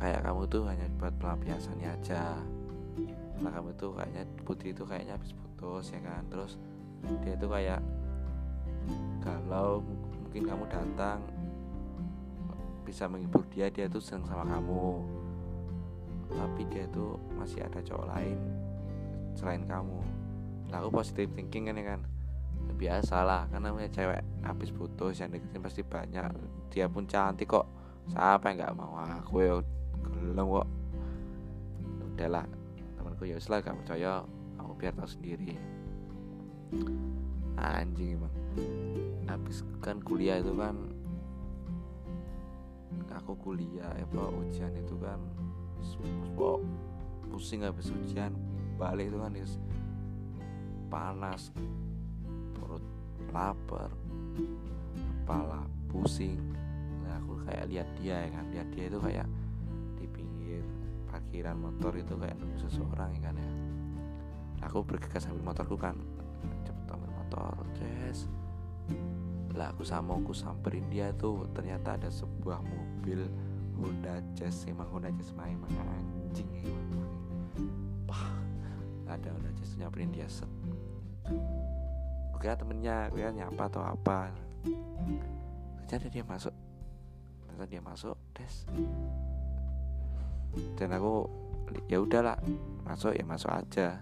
kayak 0.00 0.24
kamu 0.26 0.48
tuh 0.50 0.66
hanya 0.66 0.86
buat 0.98 1.14
pelampiasannya 1.20 1.88
aja. 1.92 2.34
Karena 3.36 3.48
kamu 3.52 3.70
tuh 3.76 3.92
kayaknya 3.94 4.24
putri 4.42 4.72
itu 4.72 4.82
kayaknya 4.88 5.20
habis 5.20 5.36
putus 5.36 5.92
ya 5.92 6.00
kan? 6.02 6.24
Terus 6.32 6.56
dia 7.22 7.36
tuh 7.38 7.50
kayak 7.52 7.80
kalau 9.22 9.84
mungkin 10.26 10.42
kamu 10.48 10.64
datang 10.72 11.20
bisa 12.86 13.10
menghibur 13.10 13.42
dia 13.52 13.68
dia 13.68 13.86
tuh 13.86 14.02
senang 14.02 14.26
sama 14.26 14.44
kamu. 14.48 15.04
Tapi 16.26 16.62
dia 16.72 16.88
tuh 16.90 17.20
masih 17.38 17.62
ada 17.62 17.78
cowok 17.84 18.08
lain 18.10 18.65
selain 19.36 19.62
kamu 19.68 20.00
lah 20.72 20.82
aku 20.82 20.98
positive 20.98 21.30
thinking 21.36 21.70
kan 21.70 21.76
ya 21.78 21.84
kan 21.94 22.00
biasa 22.76 23.22
lah 23.22 23.46
karena 23.48 23.70
punya 23.70 23.90
cewek 23.92 24.20
habis 24.42 24.70
putus 24.74 25.22
yang 25.22 25.30
deketin 25.30 25.62
pasti 25.62 25.86
banyak 25.86 26.26
dia 26.72 26.90
pun 26.90 27.06
cantik 27.06 27.46
kok 27.46 27.68
siapa 28.10 28.50
yang 28.50 28.56
nggak 28.64 28.74
mau 28.74 28.96
aku 28.98 29.34
ya 29.44 29.54
gelem 30.02 30.46
kok 30.50 30.68
udahlah 32.16 32.44
temanku 32.98 33.22
ya 33.28 33.36
lah 33.38 33.58
gak 33.62 33.76
percaya 33.84 34.12
aku 34.56 34.72
biar 34.76 34.92
tahu 34.96 35.08
sendiri 35.08 35.54
anjing 37.56 38.20
emang 38.20 38.34
habis 39.28 39.62
kan 39.80 40.00
kuliah 40.02 40.40
itu 40.40 40.52
kan 40.56 40.76
aku 43.12 43.32
kuliah 43.40 43.88
apa 43.96 44.22
ujian 44.36 44.72
itu 44.76 44.96
kan 45.00 45.20
pusing 47.32 47.64
habis 47.64 47.92
ujian 47.92 48.32
balik 48.76 49.10
itu 49.10 49.18
kan 49.18 49.32
panas 50.86 51.50
perut 52.56 52.84
lapar 53.32 53.90
kepala 55.24 55.66
pusing. 55.90 56.38
Kayak 57.46 57.66
lihat 57.70 57.88
dia 58.02 58.16
ya 58.26 58.30
kan 58.34 58.44
lihat 58.50 58.68
dia 58.74 58.84
itu 58.90 58.98
kayak 58.98 59.28
di 60.02 60.06
pinggir 60.10 60.62
parkiran 61.06 61.54
motor 61.54 61.94
itu 61.94 62.18
kayak 62.18 62.34
nunggu 62.42 62.58
seseorang 62.58 63.14
ya 63.14 63.20
kan 63.30 63.34
ya. 63.38 63.50
Aku 64.66 64.82
bergegas 64.82 65.30
sambil 65.30 65.46
motorku 65.46 65.78
kan 65.78 65.94
cepet 66.66 66.86
ambil 66.90 67.10
motor 67.14 67.54
Jess 67.78 68.26
lah 69.56 69.72
aku 69.72 69.82
sama 69.88 70.20
aku 70.20 70.36
samperin 70.36 70.84
dia 70.92 71.08
tuh 71.16 71.48
ternyata 71.56 71.96
ada 71.96 72.12
sebuah 72.12 72.60
mobil 72.60 73.24
Honda 73.80 74.20
Jazz 74.36 74.68
emang 74.68 74.84
Honda 74.92 75.08
Jazz 75.16 75.32
main 75.32 75.56
emang 75.56 75.72
anjing 75.72 76.48
ya 76.60 76.68
Pah, 78.04 78.36
ada 79.06 79.28
Honda 79.30 79.50
Jazz 79.54 79.78
nyamperin 79.78 80.10
dia 80.10 80.26
set 80.26 80.50
Oke 82.36 82.52
temennya 82.52 83.08
gue 83.10 83.24
nyapa 83.24 83.66
atau 83.66 83.82
apa. 83.82 84.28
Ternyata 85.88 86.06
dia 86.12 86.22
masuk. 86.22 86.54
Ternyata 87.42 87.64
dia 87.64 87.80
masuk 87.80 88.16
tes 88.36 88.68
dan 90.76 90.88
aku 90.96 91.28
ya 91.88 92.00
udahlah 92.00 92.36
masuk 92.84 93.12
ya 93.16 93.24
masuk 93.24 93.50
aja. 93.52 94.00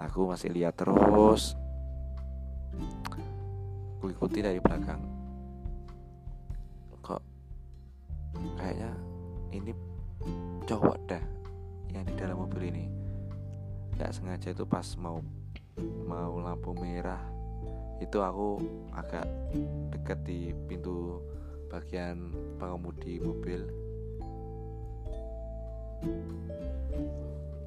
Aku 0.00 0.32
masih 0.32 0.48
lihat 0.48 0.80
terus. 0.80 1.56
Aku 4.00 4.08
ikuti 4.08 4.40
dari 4.40 4.56
belakang. 4.60 5.00
Kok 7.04 7.22
kayaknya 8.56 8.90
ini 9.52 9.72
cowok 10.64 10.96
dah 11.04 11.24
yang 11.92 12.04
di 12.08 12.14
dalam 12.16 12.40
mobil 12.40 12.72
ini 12.72 12.99
nggak 14.00 14.16
sengaja 14.16 14.56
itu 14.56 14.64
pas 14.64 14.96
mau 14.96 15.20
mau 16.08 16.40
lampu 16.40 16.72
merah. 16.72 17.20
Itu 18.00 18.24
aku 18.24 18.56
agak 18.96 19.28
dekat 19.92 20.24
di 20.24 20.56
pintu 20.64 21.20
bagian 21.68 22.32
pengemudi 22.56 23.20
mobil. 23.20 23.60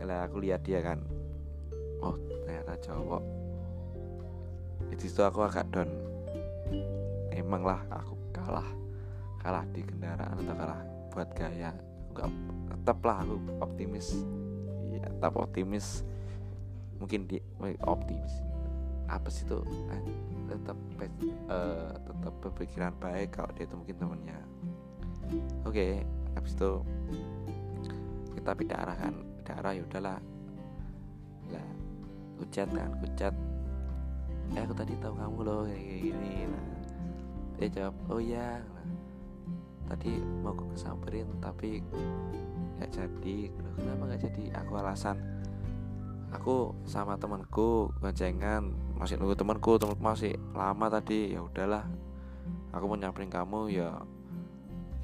Kalau 0.02 0.18
aku 0.26 0.36
lihat 0.42 0.66
dia 0.66 0.82
kan. 0.82 1.06
Oh 2.02 2.18
ternyata 2.18 2.82
cowok. 2.82 3.24
Di 4.90 4.98
situ 4.98 5.22
aku 5.22 5.46
agak 5.46 5.70
down. 5.70 5.94
Emang 7.30 7.62
lah 7.62 7.86
aku 7.94 8.18
kalah. 8.34 8.74
Kalah 9.38 9.70
di 9.70 9.86
kendaraan 9.86 10.42
atau 10.42 10.56
kalah 10.58 10.82
buat 11.14 11.30
gaya. 11.38 11.78
Nggak 12.10 12.30
tetap 12.74 12.98
lah 13.06 13.22
aku 13.22 13.38
optimis. 13.62 14.18
Ya 14.90 15.06
tetap 15.14 15.38
optimis 15.38 16.02
mungkin 17.04 17.28
di 17.28 17.36
optimis. 17.84 18.32
Apa 19.12 19.28
sih 19.28 19.44
tuh 19.44 19.68
eh, 19.92 20.04
tetap 20.48 20.80
uh, 21.52 21.92
tetap 22.00 22.34
berpikiran 22.40 22.96
baik 23.04 23.36
kalau 23.36 23.52
dia 23.52 23.68
itu 23.68 23.76
mungkin 23.76 24.00
temennya. 24.00 24.40
Oke 25.68 25.76
okay, 25.76 25.94
habis 26.40 26.56
itu 26.56 26.72
kita 28.40 28.56
pindah 28.56 28.80
arah 28.88 28.96
kan. 28.96 29.14
Pindah 29.44 29.56
arah 29.60 29.72
ya 29.76 29.84
udahlah. 29.84 30.20
Lah 31.52 31.70
kucat 32.40 32.72
kan 32.72 32.92
kucat 33.04 33.36
eh 34.54 34.62
aku 34.64 34.76
tadi 34.76 34.94
tahu 35.04 35.14
kamu 35.20 35.40
loh 35.44 35.62
kayak 35.68 35.84
gini. 36.08 36.34
Lah 36.48 36.68
dia 37.60 37.68
jawab 37.68 37.96
oh 38.08 38.24
ya 38.24 38.64
nah, 38.64 38.88
tadi 39.92 40.16
mau 40.40 40.56
aku 40.56 40.72
kesamperin 40.72 41.28
tapi 41.44 41.84
nggak 42.80 42.92
jadi. 42.96 43.38
Kenapa 43.76 44.04
nggak 44.08 44.22
jadi? 44.32 44.44
Aku 44.64 44.80
alasan 44.80 45.20
aku 46.34 46.74
sama 46.90 47.14
temanku 47.16 47.94
goncengan 48.02 48.74
masih 48.98 49.22
nunggu 49.22 49.38
temanku 49.38 49.78
temanku 49.78 50.02
masih 50.02 50.34
lama 50.58 50.90
tadi. 50.90 51.38
Ya 51.38 51.46
udahlah 51.46 51.86
aku 52.74 52.84
mau 52.90 52.98
nyamperin 52.98 53.30
kamu 53.30 53.70
ya 53.70 54.02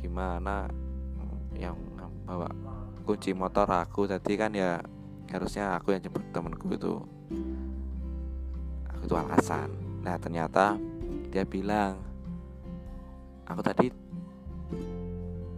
gimana? 0.02 0.66
Yang 1.54 1.78
bawa 2.26 2.50
kunci 3.06 3.34
motor 3.34 3.70
aku 3.70 4.10
tadi 4.10 4.34
kan 4.38 4.54
ya 4.54 4.82
harusnya 5.30 5.78
aku 5.78 5.94
yang 5.94 6.02
jemput 6.02 6.26
temenku 6.34 6.68
itu. 6.74 6.96
Aku 8.90 9.02
itu 9.06 9.16
alasan. 9.16 9.70
Nah 10.02 10.18
ternyata 10.18 10.76
dia 11.30 11.46
bilang 11.46 12.02
aku 13.46 13.62
tadi 13.62 13.94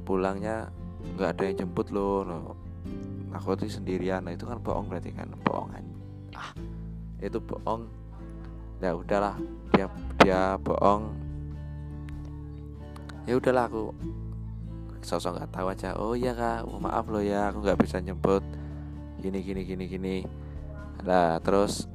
pulangnya 0.03 0.67
nggak 1.15 1.29
ada 1.37 1.43
yang 1.47 1.57
jemput 1.65 1.87
loh. 1.95 2.55
Aku 3.31 3.55
tuh 3.55 3.71
sendirian. 3.71 4.23
Nah 4.23 4.35
itu 4.35 4.43
kan 4.43 4.59
bohong 4.59 4.91
berarti 4.91 5.11
kan? 5.15 5.27
Bohongan 5.43 5.83
ah 6.35 6.51
itu 7.21 7.37
bohong. 7.37 7.85
Ya 8.81 8.97
udahlah 8.97 9.35
dia 9.75 9.85
dia 10.21 10.41
bohong. 10.57 11.13
Ya 13.29 13.37
udahlah 13.37 13.69
aku 13.69 13.93
sosok 15.05 15.37
nggak 15.37 15.51
tahu 15.53 15.67
aja. 15.69 15.89
Oh 15.97 16.13
iya 16.17 16.33
kak 16.33 16.65
oh, 16.65 16.81
maaf 16.81 17.05
loh 17.09 17.21
ya 17.21 17.53
aku 17.53 17.61
nggak 17.61 17.79
bisa 17.81 18.01
jemput 18.01 18.41
gini 19.21 19.39
gini 19.45 19.61
gini 19.63 19.85
gini. 19.85 20.15
Nah 21.05 21.37
terus 21.45 21.85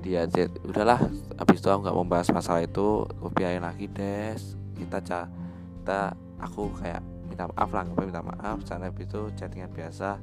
dia 0.00 0.24
chat 0.24 0.48
udahlah 0.64 0.96
habis 1.38 1.60
itu 1.60 1.68
aku 1.68 1.84
nggak 1.84 1.96
mau 1.96 2.08
bahas 2.08 2.28
masalah 2.32 2.64
itu 2.64 3.06
aku 3.06 3.30
biarin 3.30 3.62
lagi 3.62 3.86
des. 3.86 4.58
Kita 4.74 4.98
ca 4.98 5.30
kita 5.78 6.18
aku 6.42 6.74
kayak 6.82 7.13
minta 7.34 7.50
maaf 7.50 7.70
lah 7.74 7.82
nggak 7.82 8.06
minta 8.06 8.22
maaf. 8.22 8.62
Habis 8.62 9.10
itu 9.10 9.20
chattingan 9.34 9.74
biasa. 9.74 10.22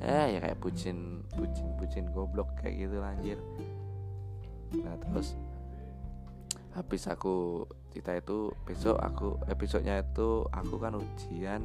Eh 0.00 0.26
ya 0.34 0.38
kayak 0.40 0.58
bucin 0.58 1.22
bucin 1.36 1.66
bucin 1.76 2.04
goblok 2.14 2.48
kayak 2.62 2.86
gitu 2.86 3.02
lanjir 3.02 3.38
nah 4.68 4.94
terus 5.00 5.34
habis 6.76 7.08
aku 7.08 7.64
cerita 7.90 8.12
itu 8.14 8.52
besok 8.68 9.00
aku 9.00 9.40
episodenya 9.48 10.04
itu 10.04 10.44
aku 10.52 10.76
kan 10.80 10.96
ujian 10.96 11.62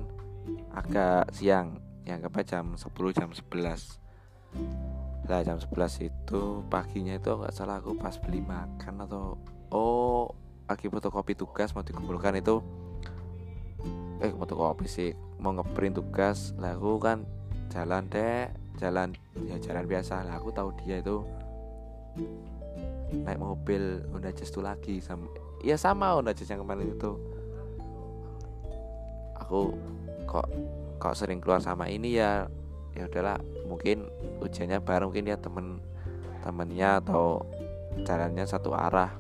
agak 0.75 1.31
siang. 1.31 1.79
Yang 2.03 2.27
apa 2.27 2.43
jam 2.43 2.75
10 2.75 3.15
jam 3.15 3.31
11 3.31 4.03
lah 5.23 5.39
jam 5.39 5.55
11 5.55 6.11
itu 6.11 6.41
paginya 6.67 7.15
itu 7.15 7.31
nggak 7.31 7.55
salah 7.55 7.79
aku 7.79 7.95
pas 7.95 8.19
beli 8.19 8.43
makan 8.43 9.07
atau 9.07 9.39
oh 9.71 10.27
lagi 10.67 10.91
fotokopi 10.91 11.31
tugas 11.31 11.71
mau 11.71 11.79
dikumpulkan 11.79 12.43
itu 12.43 12.59
eh 14.24 14.32
fotokopi 14.32 14.88
sih? 14.88 15.12
Mau 15.44 15.51
ngeprint 15.51 16.00
tugas? 16.00 16.56
Lah 16.56 16.80
aku 16.80 16.96
kan 17.03 17.27
jalan 17.68 18.08
deh 18.08 18.48
jalan 18.80 19.12
ya 19.44 19.60
jalan 19.60 19.84
biasa. 19.84 20.24
Lah 20.24 20.39
aku 20.39 20.56
tahu 20.56 20.72
dia 20.80 21.03
itu 21.03 21.27
naik 23.13 23.38
mobil 23.38 24.01
Honda 24.10 24.34
Jazz 24.34 24.50
itu 24.50 24.63
lagi 24.63 24.98
sama 24.98 25.30
ya 25.62 25.77
sama 25.77 26.15
Honda 26.15 26.32
Jazz 26.32 26.50
yang 26.50 26.63
kemarin 26.63 26.96
itu. 26.96 27.12
Aku 29.44 29.75
kok 30.24 30.48
kok 30.98 31.13
sering 31.20 31.44
keluar 31.44 31.60
sama 31.60 31.92
ini 31.92 32.15
ya 32.15 32.48
ya 32.96 33.12
udahlah 33.12 33.38
mungkin 33.68 34.08
ujiannya 34.39 34.80
bareng 34.80 35.12
mungkin 35.12 35.27
dia 35.27 35.38
temen 35.38 35.84
temennya 36.42 37.03
atau 37.03 37.44
jalannya 38.08 38.48
satu 38.48 38.72
arah. 38.72 39.12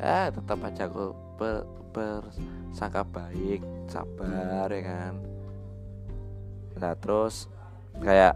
Eh 0.00 0.32
tetap 0.32 0.58
aja 0.64 0.88
aku 0.88 1.14
bersangka 1.92 3.04
baik 3.04 3.60
sabar 3.86 4.66
ya 4.72 4.82
kan? 4.82 5.14
Nah 6.80 6.94
terus 6.96 7.46
kayak 8.00 8.34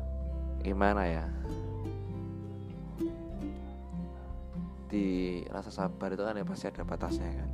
gimana 0.60 1.08
ya? 1.08 1.26
Di 4.86 5.42
rasa 5.50 5.72
sabar 5.72 6.12
itu 6.12 6.22
kan 6.22 6.38
ya 6.38 6.44
pasti 6.46 6.68
ada 6.68 6.84
batasnya 6.84 7.32
kan? 7.32 7.50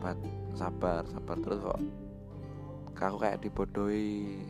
Bat, 0.00 0.18
sabar 0.56 1.04
sabar 1.04 1.36
terus 1.42 1.60
kok 1.60 1.80
aku 2.94 3.20
kayak 3.20 3.42
dibodohi 3.44 4.40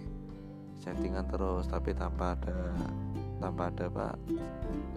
settingan 0.78 1.26
terus 1.26 1.67
tapi 1.67 1.90
tanpa 1.97 2.38
ada 2.38 2.54
tanpa 3.43 3.73
ada 3.73 3.90
pak 3.90 4.14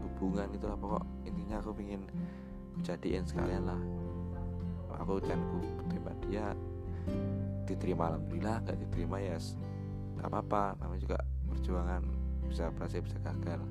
hubungan 0.03 0.45
itu 0.53 0.67
apa 0.69 0.85
kok 0.99 1.05
intinya 1.25 1.57
aku 1.57 1.73
ingin 1.81 2.03
jadiin 2.85 3.25
sekalian 3.25 3.65
lah 3.65 3.81
aku 4.97 5.21
dan 5.23 5.39
ku 5.53 5.59
terima 5.89 6.11
dia 6.27 6.45
diterima 7.67 8.03
alhamdulillah. 8.13 8.57
Gak 8.65 8.77
diterima 8.81 9.17
ya 9.21 9.37
nggak 10.17 10.27
apa-apa. 10.27 10.63
Namanya 10.81 11.01
juga 11.01 11.17
perjuangan. 11.47 12.03
Bisa 12.47 12.71
berhasil 12.73 13.01
bisa 13.03 13.17
gagal. 13.21 13.61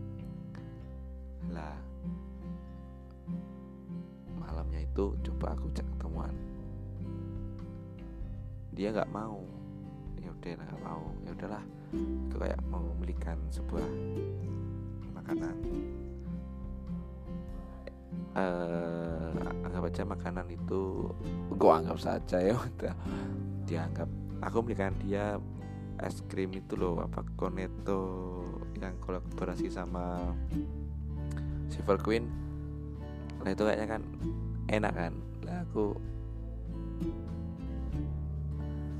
Lah 1.50 1.76
malamnya 4.36 4.86
itu 4.86 5.18
coba 5.26 5.58
aku 5.58 5.66
cek 5.74 5.86
ketemuan. 5.96 6.34
Dia 8.76 8.94
nggak 8.94 9.10
mau. 9.10 9.42
Ya 10.22 10.30
udah 10.30 10.52
nggak 10.54 10.82
mau. 10.84 11.04
Ya 11.26 11.30
udahlah. 11.34 11.64
Itu 11.94 12.36
kayak 12.38 12.60
mau 12.70 12.82
membelikan 12.82 13.38
sebuah 13.50 13.88
makanan. 15.16 15.56
Uh, 18.36 19.32
aja 19.86 20.02
makanan 20.02 20.50
itu 20.50 21.10
gua 21.54 21.80
anggap 21.80 21.98
saja 22.02 22.42
ya 22.42 22.54
udah 22.58 22.94
dianggap 23.66 24.08
aku 24.42 24.62
membelikan 24.62 24.94
dia 25.00 25.40
es 26.04 26.20
krim 26.28 26.52
itu 26.52 26.76
loh 26.76 27.00
apa 27.00 27.24
Cornetto 27.40 28.44
yang 28.76 28.92
kolaborasi 29.00 29.72
sama 29.72 30.36
Silver 31.72 31.96
Queen. 31.96 32.28
Nah 33.40 33.50
itu 33.52 33.64
kayaknya 33.64 33.86
kan 33.96 34.02
enak 34.68 34.92
kan? 34.92 35.12
Lah 35.40 35.64
aku 35.64 35.96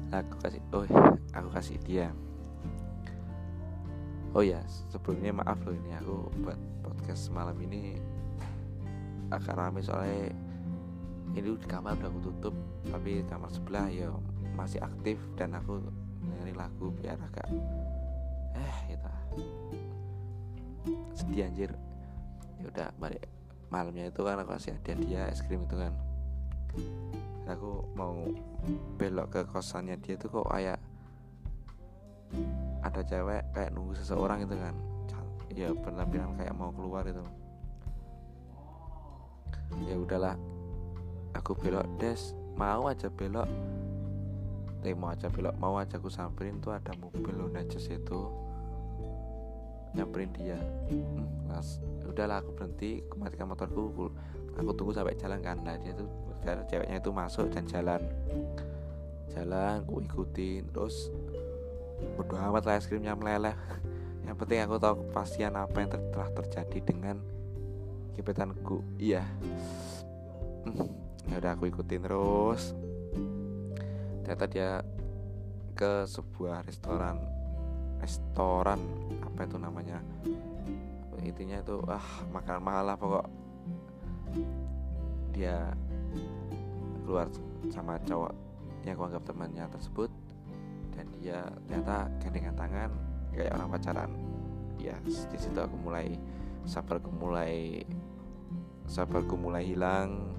aku 0.09 0.35
kasih 0.40 0.62
oh 0.72 0.88
aku 1.37 1.49
kasih 1.53 1.77
dia. 1.85 2.09
Oh 4.33 4.44
ya 4.44 4.61
sebelumnya 4.88 5.37
maaf 5.37 5.61
loh 5.64 5.77
ini 5.77 5.96
aku 6.01 6.16
buat 6.44 6.61
podcast 6.85 7.29
malam 7.33 7.57
ini 7.61 8.01
agak 9.33 9.57
rame 9.57 9.81
soalnya 9.81 10.33
ini 11.37 11.53
di 11.53 11.68
kamar 11.68 12.01
udah 12.01 12.09
aku 12.09 12.20
tutup 12.33 12.55
tapi 12.88 13.20
kamar 13.29 13.53
sebelah 13.53 13.87
ya 13.92 14.09
masih 14.57 14.81
aktif 14.81 15.20
dan 15.37 15.53
aku 15.53 15.85
nyari 16.25 16.57
lagu 16.57 16.88
biar 16.96 17.20
agak 17.20 17.44
eh 18.57 18.77
gitu. 18.88 19.11
Sedih 21.12 21.44
anjir. 21.44 21.70
Ya 22.57 22.64
udah 22.72 22.88
balik 22.96 23.29
malamnya 23.68 24.09
itu 24.09 24.20
kan 24.25 24.40
aku 24.40 24.57
kasih 24.57 24.81
hadiah 24.81 24.96
dia 24.96 25.22
es 25.29 25.44
krim 25.44 25.68
itu 25.68 25.77
kan. 25.77 25.92
Aku 27.53 27.85
mau 27.92 28.16
belok 28.96 29.29
ke 29.37 29.40
kosannya 29.53 30.01
dia 30.01 30.16
tuh 30.16 30.33
kok 30.33 30.49
kayak 30.49 30.81
ada 32.81 33.01
cewek 33.05 33.44
kayak 33.53 33.70
nunggu 33.77 33.92
seseorang 34.01 34.49
itu 34.49 34.57
kan. 34.57 34.75
Ya 35.53 35.68
penampilan 35.72 36.37
kayak 36.37 36.57
mau 36.57 36.72
keluar 36.72 37.05
itu 37.05 37.20
ya 39.85 39.96
udahlah 39.99 40.35
aku 41.38 41.53
belok 41.57 41.87
des. 42.01 42.33
Mau 42.57 42.88
aja 42.88 43.12
belok. 43.12 43.49
Eh 44.87 44.96
mau 44.96 45.12
aja 45.12 45.29
belok. 45.29 45.55
Mau 45.61 45.77
aja 45.77 46.01
aku 46.01 46.09
samperin 46.09 46.59
tuh 46.62 46.72
ada 46.72 46.92
mobil 46.96 47.37
Honda 47.37 47.61
Jazz 47.68 47.92
itu. 47.92 48.20
Nyamperin 49.92 50.33
dia. 50.37 50.61
Hmm, 50.88 51.49
udahlah 52.09 52.40
aku 52.40 52.57
berhenti. 52.57 53.05
Aku 53.07 53.20
matikan 53.20 53.49
motorku. 53.49 54.12
Aku 54.57 54.72
tunggu 54.72 54.96
sampai 54.96 55.18
jalan 55.20 55.44
nah 55.44 55.77
dia 55.77 55.92
tuh 55.92 56.09
ceweknya 56.44 56.96
itu 57.03 57.11
masuk 57.12 57.53
dan 57.53 57.68
jalan. 57.68 58.01
Jalan 59.33 59.85
aku 59.85 60.01
ikutin. 60.05 60.64
Terus 60.72 61.12
bodo 62.16 62.37
amat 62.37 62.64
lah 62.64 62.77
es 62.81 62.88
krimnya 62.88 63.12
meleleh. 63.12 63.57
Yang 64.27 64.37
penting 64.42 64.61
aku 64.64 64.77
tahu 64.83 64.94
kepastian 65.07 65.55
apa 65.55 65.77
yang 65.79 65.88
ter 65.92 66.03
telah 66.11 66.31
terjadi 66.35 66.79
dengan 66.83 67.16
gebetanku. 68.18 68.83
Iya. 68.99 69.22
Hmm, 70.66 71.06
ya 71.31 71.35
udah 71.43 71.53
aku 71.55 71.71
ikutin 71.71 72.03
terus. 72.03 72.75
Ternyata 74.23 74.47
dia 74.51 74.71
ke 75.77 76.07
sebuah 76.09 76.67
restoran. 76.67 77.19
Restoran 78.03 78.81
apa 79.23 79.47
itu 79.47 79.57
namanya? 79.59 79.99
Intinya 81.27 81.59
itu 81.59 81.83
ah 81.91 82.07
makan 82.31 82.59
mahal 82.62 82.85
lah 82.87 82.97
pokok. 82.97 83.27
Dia 85.35 85.75
keluar 87.03 87.27
sama 87.69 87.99
cowok 88.07 88.33
yang 88.87 88.95
aku 88.95 89.05
anggap 89.11 89.23
temannya 89.27 89.65
tersebut. 89.71 90.11
Dan 90.97 91.07
dia 91.21 91.45
ternyata 91.67 92.09
gandengan 92.23 92.57
tangan 92.57 92.91
kayak 93.35 93.53
orang 93.59 93.69
pacaran. 93.75 94.11
Ya 94.79 94.97
di 95.05 95.39
situ 95.39 95.59
aku 95.59 95.77
mulai 95.77 96.15
sabarku 96.67 97.11
mulai 97.11 97.83
sabarku 98.87 99.35
mulai 99.35 99.67
hilang 99.67 100.35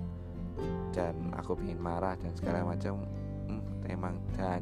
dan 0.93 1.15
aku 1.37 1.57
ingin 1.61 1.79
marah 1.79 2.17
dan 2.17 2.33
segala 2.33 2.65
macam. 2.65 3.03
Hmm, 3.47 3.63
emang 3.87 4.15
dan 4.35 4.61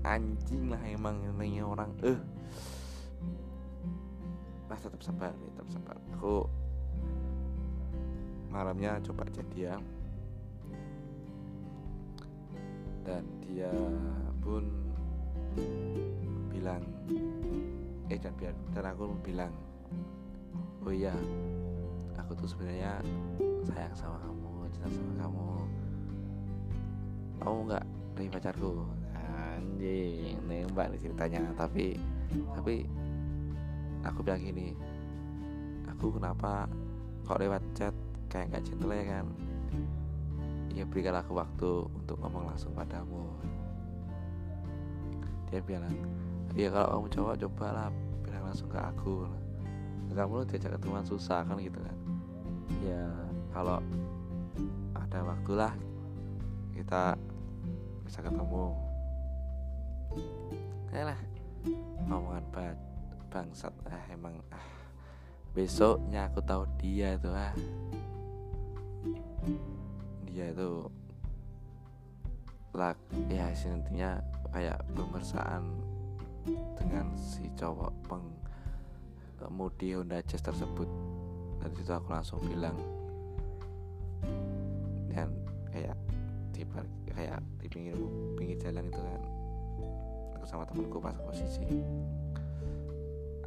anjing 0.00 0.72
lah 0.72 0.80
emang 0.88 1.20
namanya 1.20 1.62
orang. 1.68 1.90
Eh. 2.02 2.18
Nah 4.66 4.78
tetap 4.78 5.00
sabar 5.04 5.32
tetap 5.34 5.66
sabar. 5.68 5.96
Aku 6.16 6.48
malamnya 8.50 8.98
coba 9.06 9.28
chat 9.30 9.46
dia 9.54 9.78
dan 13.06 13.22
dia 13.46 13.70
pun 14.42 14.66
bilang 16.50 16.82
eh 18.10 18.18
dan 18.18 18.34
biar 18.34 18.54
dan 18.74 18.84
aku 18.90 19.14
bilang 19.22 19.54
oh 20.82 20.92
iya 20.92 21.14
aku 22.30 22.46
tuh 22.46 22.54
sebenarnya 22.54 23.02
sayang 23.66 23.90
sama 23.98 24.22
kamu 24.22 24.70
cinta 24.70 24.86
sama 24.86 25.12
kamu. 25.18 25.50
Kamu 27.42 27.56
nggak 27.66 27.84
dari 28.14 28.28
pacarku 28.30 28.86
anjing 29.18 30.38
nembak 30.46 30.94
nih 30.94 31.10
ceritanya. 31.10 31.42
Tapi 31.58 31.98
tapi 32.54 32.86
aku 34.06 34.22
bilang 34.22 34.46
gini 34.46 34.78
aku 35.90 36.22
kenapa 36.22 36.70
kok 37.26 37.42
lewat 37.42 37.66
chat 37.74 37.90
kayak 38.30 38.54
nggak 38.54 38.62
cinta 38.62 38.94
ya 38.94 39.04
kan? 39.10 39.26
Ya 40.70 40.86
berikan 40.86 41.18
aku 41.18 41.34
waktu 41.34 41.70
untuk 41.90 42.14
ngomong 42.22 42.46
langsung 42.46 42.70
padamu. 42.78 43.26
Dia 45.50 45.58
bilang 45.66 45.98
ya 46.54 46.70
kalau 46.70 47.02
kamu 47.02 47.06
cowok 47.10 47.34
cobalah 47.42 47.90
bilang 48.22 48.46
langsung 48.46 48.70
ke 48.70 48.78
aku. 48.78 49.26
Kamu 50.14 50.30
lu 50.30 50.44
diajak 50.46 50.78
ketemuan 50.78 51.02
susah 51.02 51.42
kan 51.42 51.58
gitu 51.58 51.82
kan 51.82 51.99
ya 52.80 53.04
kalau 53.52 53.78
ada 54.96 55.18
waktulah 55.24 55.72
kita 56.74 57.16
bisa 58.04 58.24
ketemu. 58.24 58.74
Lah 60.90 61.20
ngomongan 62.08 62.44
bad 62.50 62.76
bangsat. 63.30 63.74
Ah 63.86 64.04
emang 64.10 64.40
ah 64.50 64.66
besoknya 65.52 66.26
aku 66.26 66.40
tahu 66.42 66.64
dia 66.80 67.14
itu 67.14 67.30
ah. 67.30 67.52
Dia 70.30 70.50
itu 70.54 70.88
lak 72.70 72.96
ya 73.26 73.50
intinya 73.50 74.22
kayak 74.54 74.78
pemeriksaan 74.94 75.62
dengan 76.78 77.10
si 77.18 77.50
cowok 77.58 77.92
pengemudi 79.38 79.98
Honda 79.98 80.22
Jazz 80.22 80.42
tersebut 80.42 80.86
dari 81.60 81.74
situ 81.76 81.92
aku 81.92 82.08
langsung 82.08 82.40
bilang 82.42 82.76
dan 85.12 85.28
kayak 85.68 85.96
di 86.50 86.64
kayak 87.12 87.40
di 87.60 87.66
pinggir 87.68 87.96
pinggir 88.34 88.58
jalan 88.60 88.88
itu 88.88 89.00
kan 89.00 89.22
aku 90.36 90.44
sama 90.48 90.64
temanku 90.64 90.98
pas 90.98 91.16
posisi. 91.20 91.64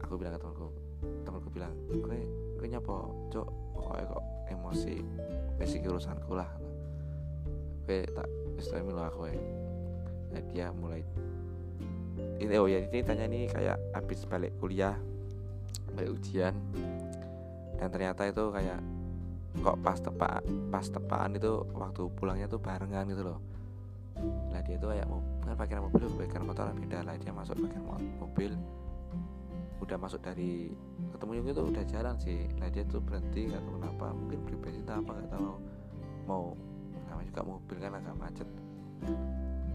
Aku 0.06 0.20
bilang 0.20 0.38
ke 0.38 0.40
temanku 0.46 0.68
temanku 1.26 1.50
bilang 1.50 1.74
gue 1.90 2.20
gue 2.62 2.68
nyapa 2.70 2.96
cok 3.34 3.50
pokoknya 3.74 4.06
kok 4.08 4.24
emosi 4.54 4.96
basic 5.58 5.84
urusanku 5.90 6.38
lah. 6.38 6.50
Gue 7.84 8.08
tak 8.14 8.30
istilah 8.64 8.96
lo 8.96 9.04
aku 9.04 9.28
ya 9.28 9.36
nah, 10.34 10.44
dia 10.50 10.66
mulai 10.72 11.04
ini 12.40 12.56
oh 12.58 12.68
ya 12.70 12.80
ini 12.80 13.00
tanya 13.04 13.26
nih 13.28 13.52
kayak 13.52 13.78
habis 13.92 14.26
balik 14.26 14.56
kuliah 14.58 14.98
balik 15.94 16.16
ujian 16.16 16.56
dan 17.84 17.92
ternyata 17.92 18.24
itu 18.32 18.48
kayak 18.48 18.80
kok 19.60 19.76
pas 19.84 20.00
tepak 20.00 20.40
pas 20.72 20.88
tepaan 20.88 21.36
itu 21.36 21.68
waktu 21.76 22.08
pulangnya 22.16 22.48
tuh 22.48 22.64
barengan 22.64 23.04
gitu 23.12 23.28
loh. 23.28 23.44
Lah 24.56 24.64
dia 24.64 24.80
tuh 24.80 24.96
kayak 24.96 25.04
mau 25.12 25.20
kan 25.44 25.84
mobil 25.84 26.08
parkiran 26.16 26.48
motor 26.48 26.72
beda 26.80 27.04
lah. 27.04 27.20
Dia 27.20 27.36
masuk 27.36 27.60
parkiran 27.60 27.84
mobil 28.24 28.56
udah 29.84 30.00
masuk 30.00 30.24
dari 30.24 30.72
ketemu 31.12 31.44
itu 31.44 31.60
udah 31.60 31.84
jalan 31.84 32.16
sih. 32.24 32.48
Lah 32.56 32.72
dia 32.72 32.88
tuh 32.88 33.04
berhenti 33.04 33.52
nggak 33.52 33.60
tahu 33.68 33.76
kenapa. 33.84 34.08
Mungkin 34.16 34.38
beli 34.48 34.56
bensin 34.64 34.88
apa 34.88 35.12
nggak 35.20 35.30
tahu. 35.36 35.52
Mau 36.24 36.56
namanya 37.12 37.28
juga 37.36 37.42
mobil 37.44 37.78
kan 37.84 38.00
agak 38.00 38.16
macet. 38.16 38.50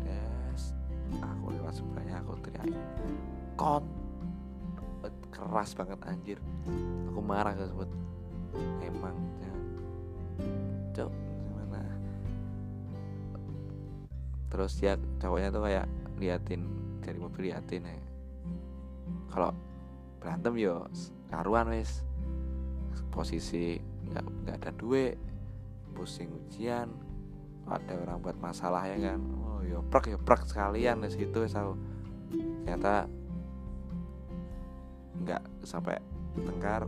Des 0.00 0.62
aku 1.12 1.52
lewat 1.60 1.76
sebelahnya 1.76 2.24
aku 2.24 2.40
teriak 2.40 2.72
kon 3.52 3.84
keras 5.32 5.76
banget 5.76 6.00
anjir. 6.06 6.38
Aku 7.12 7.20
marah 7.20 7.54
sebut. 7.56 7.90
Emang 8.82 9.16
ya. 9.42 9.52
cok 10.96 11.10
gimana? 11.12 11.80
Terus 14.48 14.72
dia 14.80 14.96
cowoknya 15.20 15.48
tuh 15.52 15.62
kayak 15.64 15.86
liatin 16.18 16.62
dari 17.04 17.18
mobil 17.20 17.52
liatin 17.52 17.86
ya. 17.86 17.96
Kalau 19.28 19.52
berantem 20.18 20.54
yo 20.58 20.88
karuan 21.30 21.70
wes 21.70 22.02
posisi 23.12 23.78
nggak 24.08 24.26
nggak 24.44 24.56
ada 24.64 24.70
duit 24.74 25.14
pusing 25.94 26.32
ujian 26.32 26.88
ada 27.68 27.92
orang 28.00 28.18
buat 28.24 28.36
masalah 28.40 28.88
ya 28.88 29.12
kan? 29.12 29.20
Oh 29.44 29.60
yo 29.60 29.84
prak 29.84 30.08
yo 30.08 30.16
prak 30.16 30.48
sekalian 30.48 31.04
di 31.04 31.12
situ 31.12 31.44
aku. 31.44 31.76
Ternyata 32.64 33.08
nggak 35.24 35.42
sampai 35.66 35.98
tengkar 36.38 36.86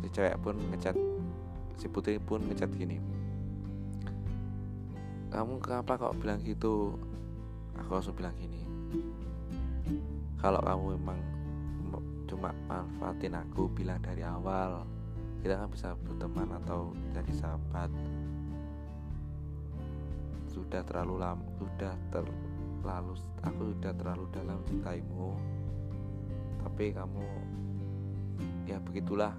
si 0.00 0.08
cewek 0.14 0.36
pun 0.40 0.56
ngecat 0.70 0.96
si 1.76 1.86
putri 1.88 2.16
pun 2.20 2.44
ngecat 2.46 2.70
gini. 2.74 2.98
Kamu 5.30 5.62
kenapa 5.62 5.94
kok 5.94 6.18
bilang 6.18 6.42
gitu? 6.42 6.98
Aku 7.78 7.90
langsung 7.94 8.18
bilang 8.18 8.34
gini 8.34 8.60
kalau 10.40 10.60
kamu 10.64 10.96
memang 10.96 11.20
cuma 12.24 12.50
manfaatin 12.64 13.36
aku 13.36 13.68
bilang 13.76 14.00
dari 14.00 14.24
awal 14.24 14.88
kita 15.44 15.56
kan 15.56 15.68
bisa 15.68 15.88
berteman 16.04 16.48
atau 16.64 16.92
jadi 17.12 17.32
sahabat. 17.36 17.90
Sudah 20.48 20.80
terlalu 20.84 21.14
lama 21.20 21.44
sudah 21.60 21.94
terlalu 22.12 23.14
aku 23.44 23.62
sudah 23.76 23.92
terlalu 23.92 24.24
dalam 24.32 24.58
cintaimu 24.64 25.36
tapi 26.60 26.92
kamu 26.92 27.24
ya 28.68 28.78
begitulah. 28.80 29.34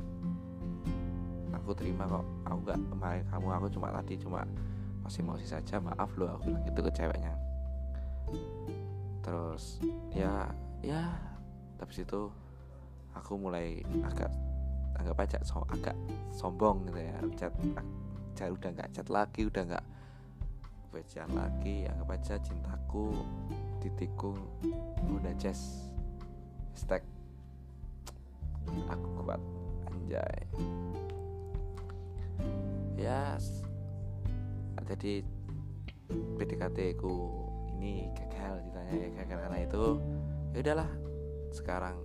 Aku 1.62 1.78
terima 1.78 2.10
kok. 2.10 2.26
Aku 2.48 2.58
gak 2.66 2.80
kemarin 2.90 3.24
kamu 3.30 3.48
aku 3.54 3.68
cuma 3.70 3.94
tadi 3.94 4.14
cuma 4.18 4.42
masih 5.06 5.22
emosi 5.22 5.46
saja. 5.46 5.78
Maaf 5.78 6.14
loh 6.18 6.38
aku 6.38 6.50
bilang 6.50 6.64
gitu 6.66 6.80
ke 6.82 6.92
ceweknya. 6.94 7.34
Terus 9.22 9.80
ya 10.14 10.50
ya. 10.82 11.14
Tapi 11.78 11.92
situ 11.94 12.30
aku 13.18 13.38
mulai 13.42 13.82
agak 14.06 14.30
anggap 15.02 15.18
aja 15.26 15.38
so, 15.42 15.66
agak 15.70 15.98
sombong 16.34 16.86
gitu 16.90 17.00
ya. 17.02 17.18
Chat 17.38 17.54
chat 18.38 18.50
udah 18.54 18.70
nggak 18.74 18.90
chat 18.94 19.08
lagi 19.10 19.50
udah 19.50 19.64
nggak 19.66 19.86
baca 20.94 21.24
lagi. 21.30 21.90
Anggap 21.90 22.10
aja 22.18 22.36
cintaku 22.42 23.14
titikku 23.82 24.38
udah 25.10 25.34
jazz 25.42 25.91
hashtag 26.72 27.04
aku 28.88 29.08
kuat 29.22 29.42
anjay. 29.92 30.40
Ya 32.96 33.36
jadi 34.92 35.24
PDKT 36.12 37.00
ku 37.00 37.32
ini 37.80 38.12
gagal 38.12 38.60
ditanya 38.68 38.94
ya 38.94 39.10
gagal 39.24 39.40
karena 39.48 39.58
itu. 39.64 39.86
Ya 40.52 40.58
udahlah 40.68 40.90
sekarang 41.56 41.96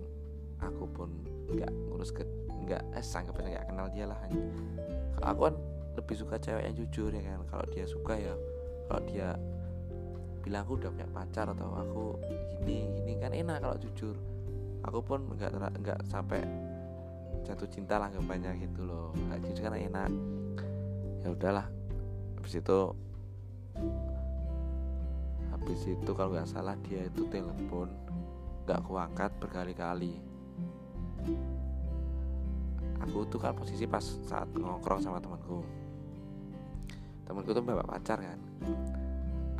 aku 0.63 0.83
pun 0.95 1.09
nggak 1.51 1.71
ngurus 1.91 2.15
ke 2.15 2.23
nggak 2.63 2.83
eh 2.95 3.03
sanggap 3.03 3.35
nggak 3.35 3.67
kenal 3.67 3.91
dia 3.91 4.07
lah. 4.07 4.19
Kalau 5.19 5.27
aku 5.27 5.41
kan 5.51 5.55
lebih 5.99 6.15
suka 6.15 6.35
cewek 6.39 6.63
yang 6.63 6.75
jujur 6.79 7.11
ya 7.11 7.21
kan. 7.27 7.43
Kalau 7.51 7.65
dia 7.75 7.85
suka 7.85 8.13
ya 8.15 8.33
kalau 8.87 9.03
dia 9.03 9.35
bilang 10.47 10.63
aku 10.63 10.79
udah 10.79 10.89
punya 10.95 11.09
pacar 11.11 11.45
atau 11.51 11.75
aku 11.75 12.03
gini 12.63 12.87
gini 12.95 13.13
kan 13.19 13.35
enak 13.35 13.59
kalau 13.59 13.75
jujur 13.83 14.15
aku 14.87 14.99
pun 15.03 15.19
nggak 15.35 15.51
nggak 15.83 15.99
sampai 16.07 16.47
jatuh 17.43 17.67
cinta 17.67 17.99
lah 17.99 18.07
banyak 18.07 18.63
gitu 18.63 18.87
loh. 18.87 19.11
Nah, 19.27 19.35
jujur 19.43 19.67
kan 19.67 19.75
enak. 19.75 20.11
Ya 21.23 21.27
udahlah 21.35 21.67
habis 22.39 22.63
itu 22.63 22.79
habis 25.51 25.81
itu 25.83 26.11
kalau 26.15 26.31
nggak 26.31 26.47
salah 26.47 26.79
dia 26.87 27.03
itu 27.03 27.27
telepon 27.27 27.91
nggak 28.63 28.79
kuangkat 28.87 29.31
berkali-kali. 29.43 30.23
Aku 33.03 33.27
tuh 33.27 33.39
kan 33.39 33.53
posisi 33.53 33.83
pas 33.83 34.03
saat 34.23 34.47
ngongkrong 34.55 35.03
sama 35.03 35.19
temanku. 35.19 35.63
Temanku 37.27 37.51
tuh 37.51 37.63
bawa 37.63 37.83
pacar 37.83 38.23
kan. 38.23 38.39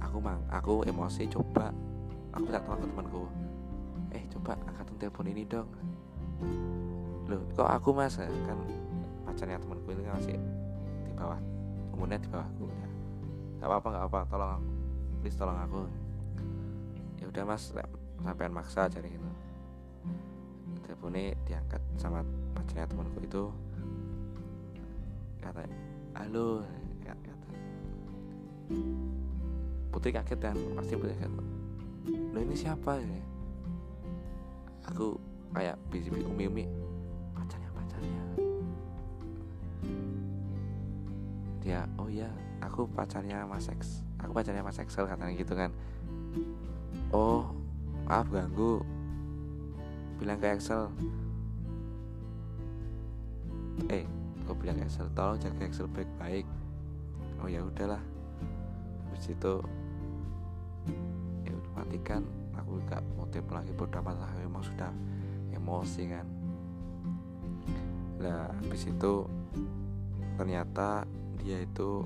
Aku 0.08 0.24
mang 0.24 0.40
aku 0.48 0.88
emosi 0.88 1.28
coba 1.28 1.76
aku 2.32 2.48
minta 2.48 2.63
tolong 2.63 2.80
ke 2.80 2.88
temanku 2.88 3.24
eh 4.15 4.24
coba 4.32 4.56
angkat 4.67 4.88
telepon 5.00 5.28
ini 5.28 5.43
dong. 5.43 5.67
Loh 7.28 7.41
kok 7.54 7.67
aku 7.67 7.91
mas? 7.91 8.15
Kan 8.20 8.60
pacarnya 9.28 9.60
temanku 9.60 9.91
itu 9.91 10.02
kan 10.08 10.15
masih 10.15 10.38
di 11.04 11.12
bawah. 11.13 11.39
Umurnya 11.91 12.22
di 12.22 12.30
bawahku 12.30 12.65
ya. 12.70 12.89
Nggak 13.58 13.67
apa-apa 13.67 13.88
nggak 13.91 14.06
apa 14.08 14.20
tolong 14.30 14.52
aku. 14.56 14.70
Please 15.20 15.38
tolong 15.38 15.60
aku. 15.60 15.82
Ya 17.20 17.26
udah 17.28 17.43
mas. 17.43 17.63
Sampean 18.24 18.54
maksa 18.54 18.89
cari 18.89 19.10
itu. 19.13 19.30
Teleponnya 20.86 21.36
diangkat 21.46 21.82
sama 22.00 22.24
pacarnya 22.56 22.88
temanku 22.88 23.20
itu. 23.22 23.43
Kata 25.43 25.63
halo 26.17 26.63
kata. 27.04 27.34
Putri 29.91 30.12
kaget 30.12 30.39
dan 30.39 30.58
pasti 30.76 30.93
Putri 30.96 31.15
kaget. 31.17 31.34
Lo 32.32 32.39
ini 32.39 32.56
siapa 32.56 33.00
ya 33.00 33.37
aku 34.88 35.19
kayak 35.54 35.76
bisi 35.91 36.10
umi 36.10 36.45
umi 36.47 36.65
pacarnya 37.36 37.69
pacarnya. 37.76 38.23
Dia 41.63 41.82
oh 42.00 42.08
ya 42.08 42.30
aku 42.63 42.88
pacarnya 42.91 43.43
mas 43.45 43.67
X. 43.67 44.04
Aku 44.23 44.32
pacarnya 44.34 44.65
mas 44.65 44.80
Excel 44.80 45.06
katanya 45.06 45.34
gitu 45.36 45.54
kan. 45.54 45.71
Oh 47.12 47.52
maaf 48.08 48.28
ganggu. 48.32 48.82
Bilang 50.17 50.39
ke 50.41 50.50
Excel. 50.56 50.89
Eh 53.91 54.04
kok 54.47 54.58
bilang 54.58 54.80
ke 54.80 54.88
Excel? 54.88 55.08
Tolong 55.13 55.38
jaga 55.38 55.62
Excel 55.67 55.88
baik-baik. 55.91 56.47
Oh 57.43 57.47
ya 57.52 57.62
udahlah. 57.62 58.02
Habis 59.12 59.34
itu 59.34 59.54
ya 61.45 61.54
matikan 61.78 62.26
aku 62.60 62.82
gak 62.89 63.04
tipe 63.30 63.52
lagi 63.52 63.72
amat 63.76 64.15
lah 64.17 64.32
memang 64.39 64.63
sudah 64.63 64.91
emosi 65.54 66.04
kan 66.10 66.26
lah 68.17 68.50
habis 68.50 68.89
itu 68.89 69.13
ternyata 70.38 71.06
dia 71.41 71.62
itu 71.62 72.06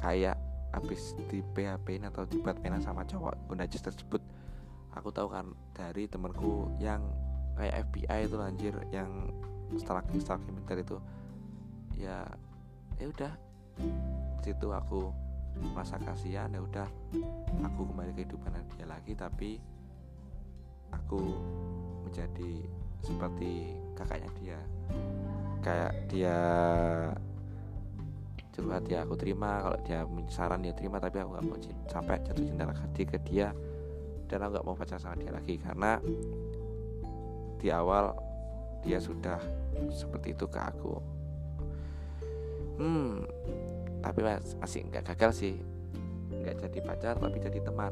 kayak 0.00 0.38
habis 0.74 1.16
di 1.32 1.40
PHP 1.54 2.02
atau 2.04 2.28
di 2.28 2.36
batmenan 2.42 2.82
sama 2.82 3.06
cowok 3.06 3.48
gunajis 3.48 3.80
tersebut 3.80 4.20
aku 4.92 5.08
tahu 5.12 5.32
kan 5.32 5.52
dari 5.72 6.08
temanku 6.08 6.72
yang 6.82 7.04
kayak 7.56 7.88
FBI 7.88 8.28
itu 8.28 8.36
anjir 8.40 8.74
yang 8.92 9.32
stalking 9.80 10.20
stalking 10.20 10.52
bentar 10.52 10.76
itu 10.76 10.96
ya 11.96 12.28
ya 13.00 13.06
udah 13.08 13.32
situ 14.44 14.68
aku 14.70 15.10
merasa 15.60 15.96
kasihan 16.00 16.52
ya 16.52 16.60
udah 16.60 16.88
aku 17.64 17.88
kembali 17.88 18.12
ke 18.12 18.24
kehidupan 18.24 18.52
dia 18.76 18.86
lagi 18.88 19.12
tapi 19.16 19.50
aku 20.92 21.20
menjadi 22.06 22.52
seperti 23.02 23.76
kakaknya 23.96 24.30
dia. 24.40 24.58
Kayak 25.62 25.92
dia 26.08 26.38
curhat 28.54 28.84
ya 28.88 29.04
aku 29.04 29.14
terima. 29.18 29.62
Kalau 29.62 29.78
dia 29.84 30.00
saran 30.32 30.62
dia 30.62 30.74
terima 30.74 31.02
tapi 31.02 31.20
aku 31.20 31.36
gak 31.36 31.44
mau 31.44 31.58
sampai 31.90 32.16
jatuh 32.24 32.44
cinta 32.44 32.64
lagi 32.66 33.04
ke 33.04 33.18
dia 33.26 33.52
dan 34.26 34.42
aku 34.42 34.50
gak 34.58 34.66
mau 34.66 34.76
pacaran 34.78 35.02
sama 35.02 35.16
dia 35.18 35.30
lagi 35.32 35.54
karena 35.60 36.00
di 37.56 37.68
awal 37.72 38.14
dia 38.84 39.00
sudah 39.00 39.40
seperti 39.90 40.32
itu 40.36 40.46
ke 40.46 40.60
aku. 40.60 40.94
Hmm 42.76 43.24
tapi 44.06 44.22
masih 44.62 44.86
nggak 44.86 45.02
gagal 45.14 45.30
sih. 45.34 45.54
Nggak 46.30 46.62
jadi 46.62 46.78
pacar 46.86 47.14
tapi 47.18 47.42
jadi 47.42 47.58
teman. 47.58 47.90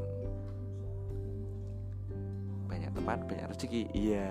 Banyak 2.70 2.94
teman 2.94 3.18
banyak 3.26 3.50
rezeki. 3.50 3.90
Iya. 3.90 4.30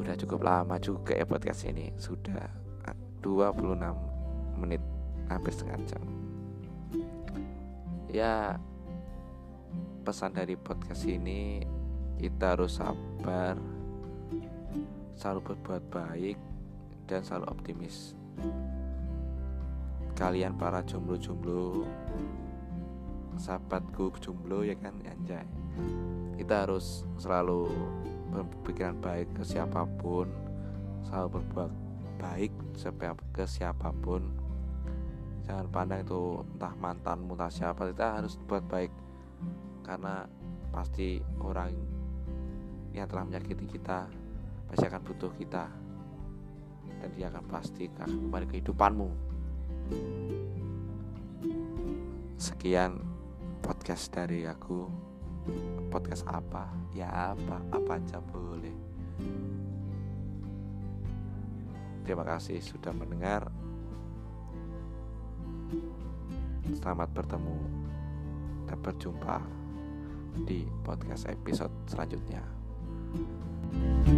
Udah 0.00 0.16
cukup 0.16 0.40
lama 0.48 0.80
juga 0.80 1.12
ya 1.12 1.28
podcast 1.28 1.68
ini. 1.68 1.92
Sudah 2.00 2.48
26 3.20 3.76
menit 4.56 4.80
hampir 5.28 5.52
setengah 5.52 5.78
jam. 5.84 6.02
Ya 8.08 8.56
pesan 10.08 10.32
dari 10.32 10.56
podcast 10.56 11.04
ini 11.04 11.60
kita 12.16 12.56
harus 12.56 12.80
sabar 12.80 13.60
selalu 15.20 15.52
berbuat 15.52 15.84
baik 15.92 16.38
dan 17.04 17.20
selalu 17.20 17.52
optimis 17.52 18.16
kalian 20.18 20.58
para 20.58 20.82
jomblo-jomblo. 20.82 21.86
Sahabatku 23.38 24.10
jomblo 24.18 24.66
ya 24.66 24.74
kan? 24.74 24.98
Anjay. 25.06 25.46
Kita 26.34 26.66
harus 26.66 27.06
selalu 27.22 27.70
berpikiran 28.34 28.98
baik 28.98 29.30
ke 29.38 29.46
siapa 29.46 29.86
pun 30.02 30.26
selalu 31.06 31.38
berbuat 31.38 31.70
baik 32.18 32.52
ke 33.30 33.46
siapa 33.46 33.94
pun. 34.02 34.26
Jangan 35.46 35.70
pandang 35.70 36.02
itu 36.02 36.42
entah 36.42 36.74
mantan 36.76 37.30
entah 37.30 37.48
siapa 37.48 37.86
kita 37.86 38.18
harus 38.18 38.34
buat 38.42 38.66
baik. 38.66 38.90
Karena 39.86 40.26
pasti 40.74 41.22
orang 41.38 41.70
yang 42.90 43.06
telah 43.06 43.22
menyakiti 43.22 43.70
kita 43.70 44.10
pasti 44.66 44.82
akan 44.82 45.02
butuh 45.06 45.30
kita. 45.38 45.70
Dan 46.98 47.14
dia 47.14 47.30
akan 47.30 47.46
pasti 47.46 47.86
akan 47.86 48.26
kembali 48.26 48.46
kehidupanmu 48.50 49.27
sekian 52.38 53.02
podcast 53.64 54.10
dari 54.14 54.46
aku 54.46 54.86
podcast 55.92 56.24
apa 56.28 56.68
ya 56.94 57.34
apa 57.34 57.62
apa 57.72 57.98
aja 57.98 58.20
boleh 58.20 58.88
Terima 62.08 62.24
kasih 62.24 62.56
sudah 62.64 62.88
mendengar. 62.96 63.52
Selamat 66.72 67.12
bertemu 67.12 67.60
dan 68.64 68.80
berjumpa 68.80 69.44
di 70.48 70.64
podcast 70.80 71.28
episode 71.28 71.72
selanjutnya. 71.84 72.40
thank 73.68 74.08
you 74.08 74.17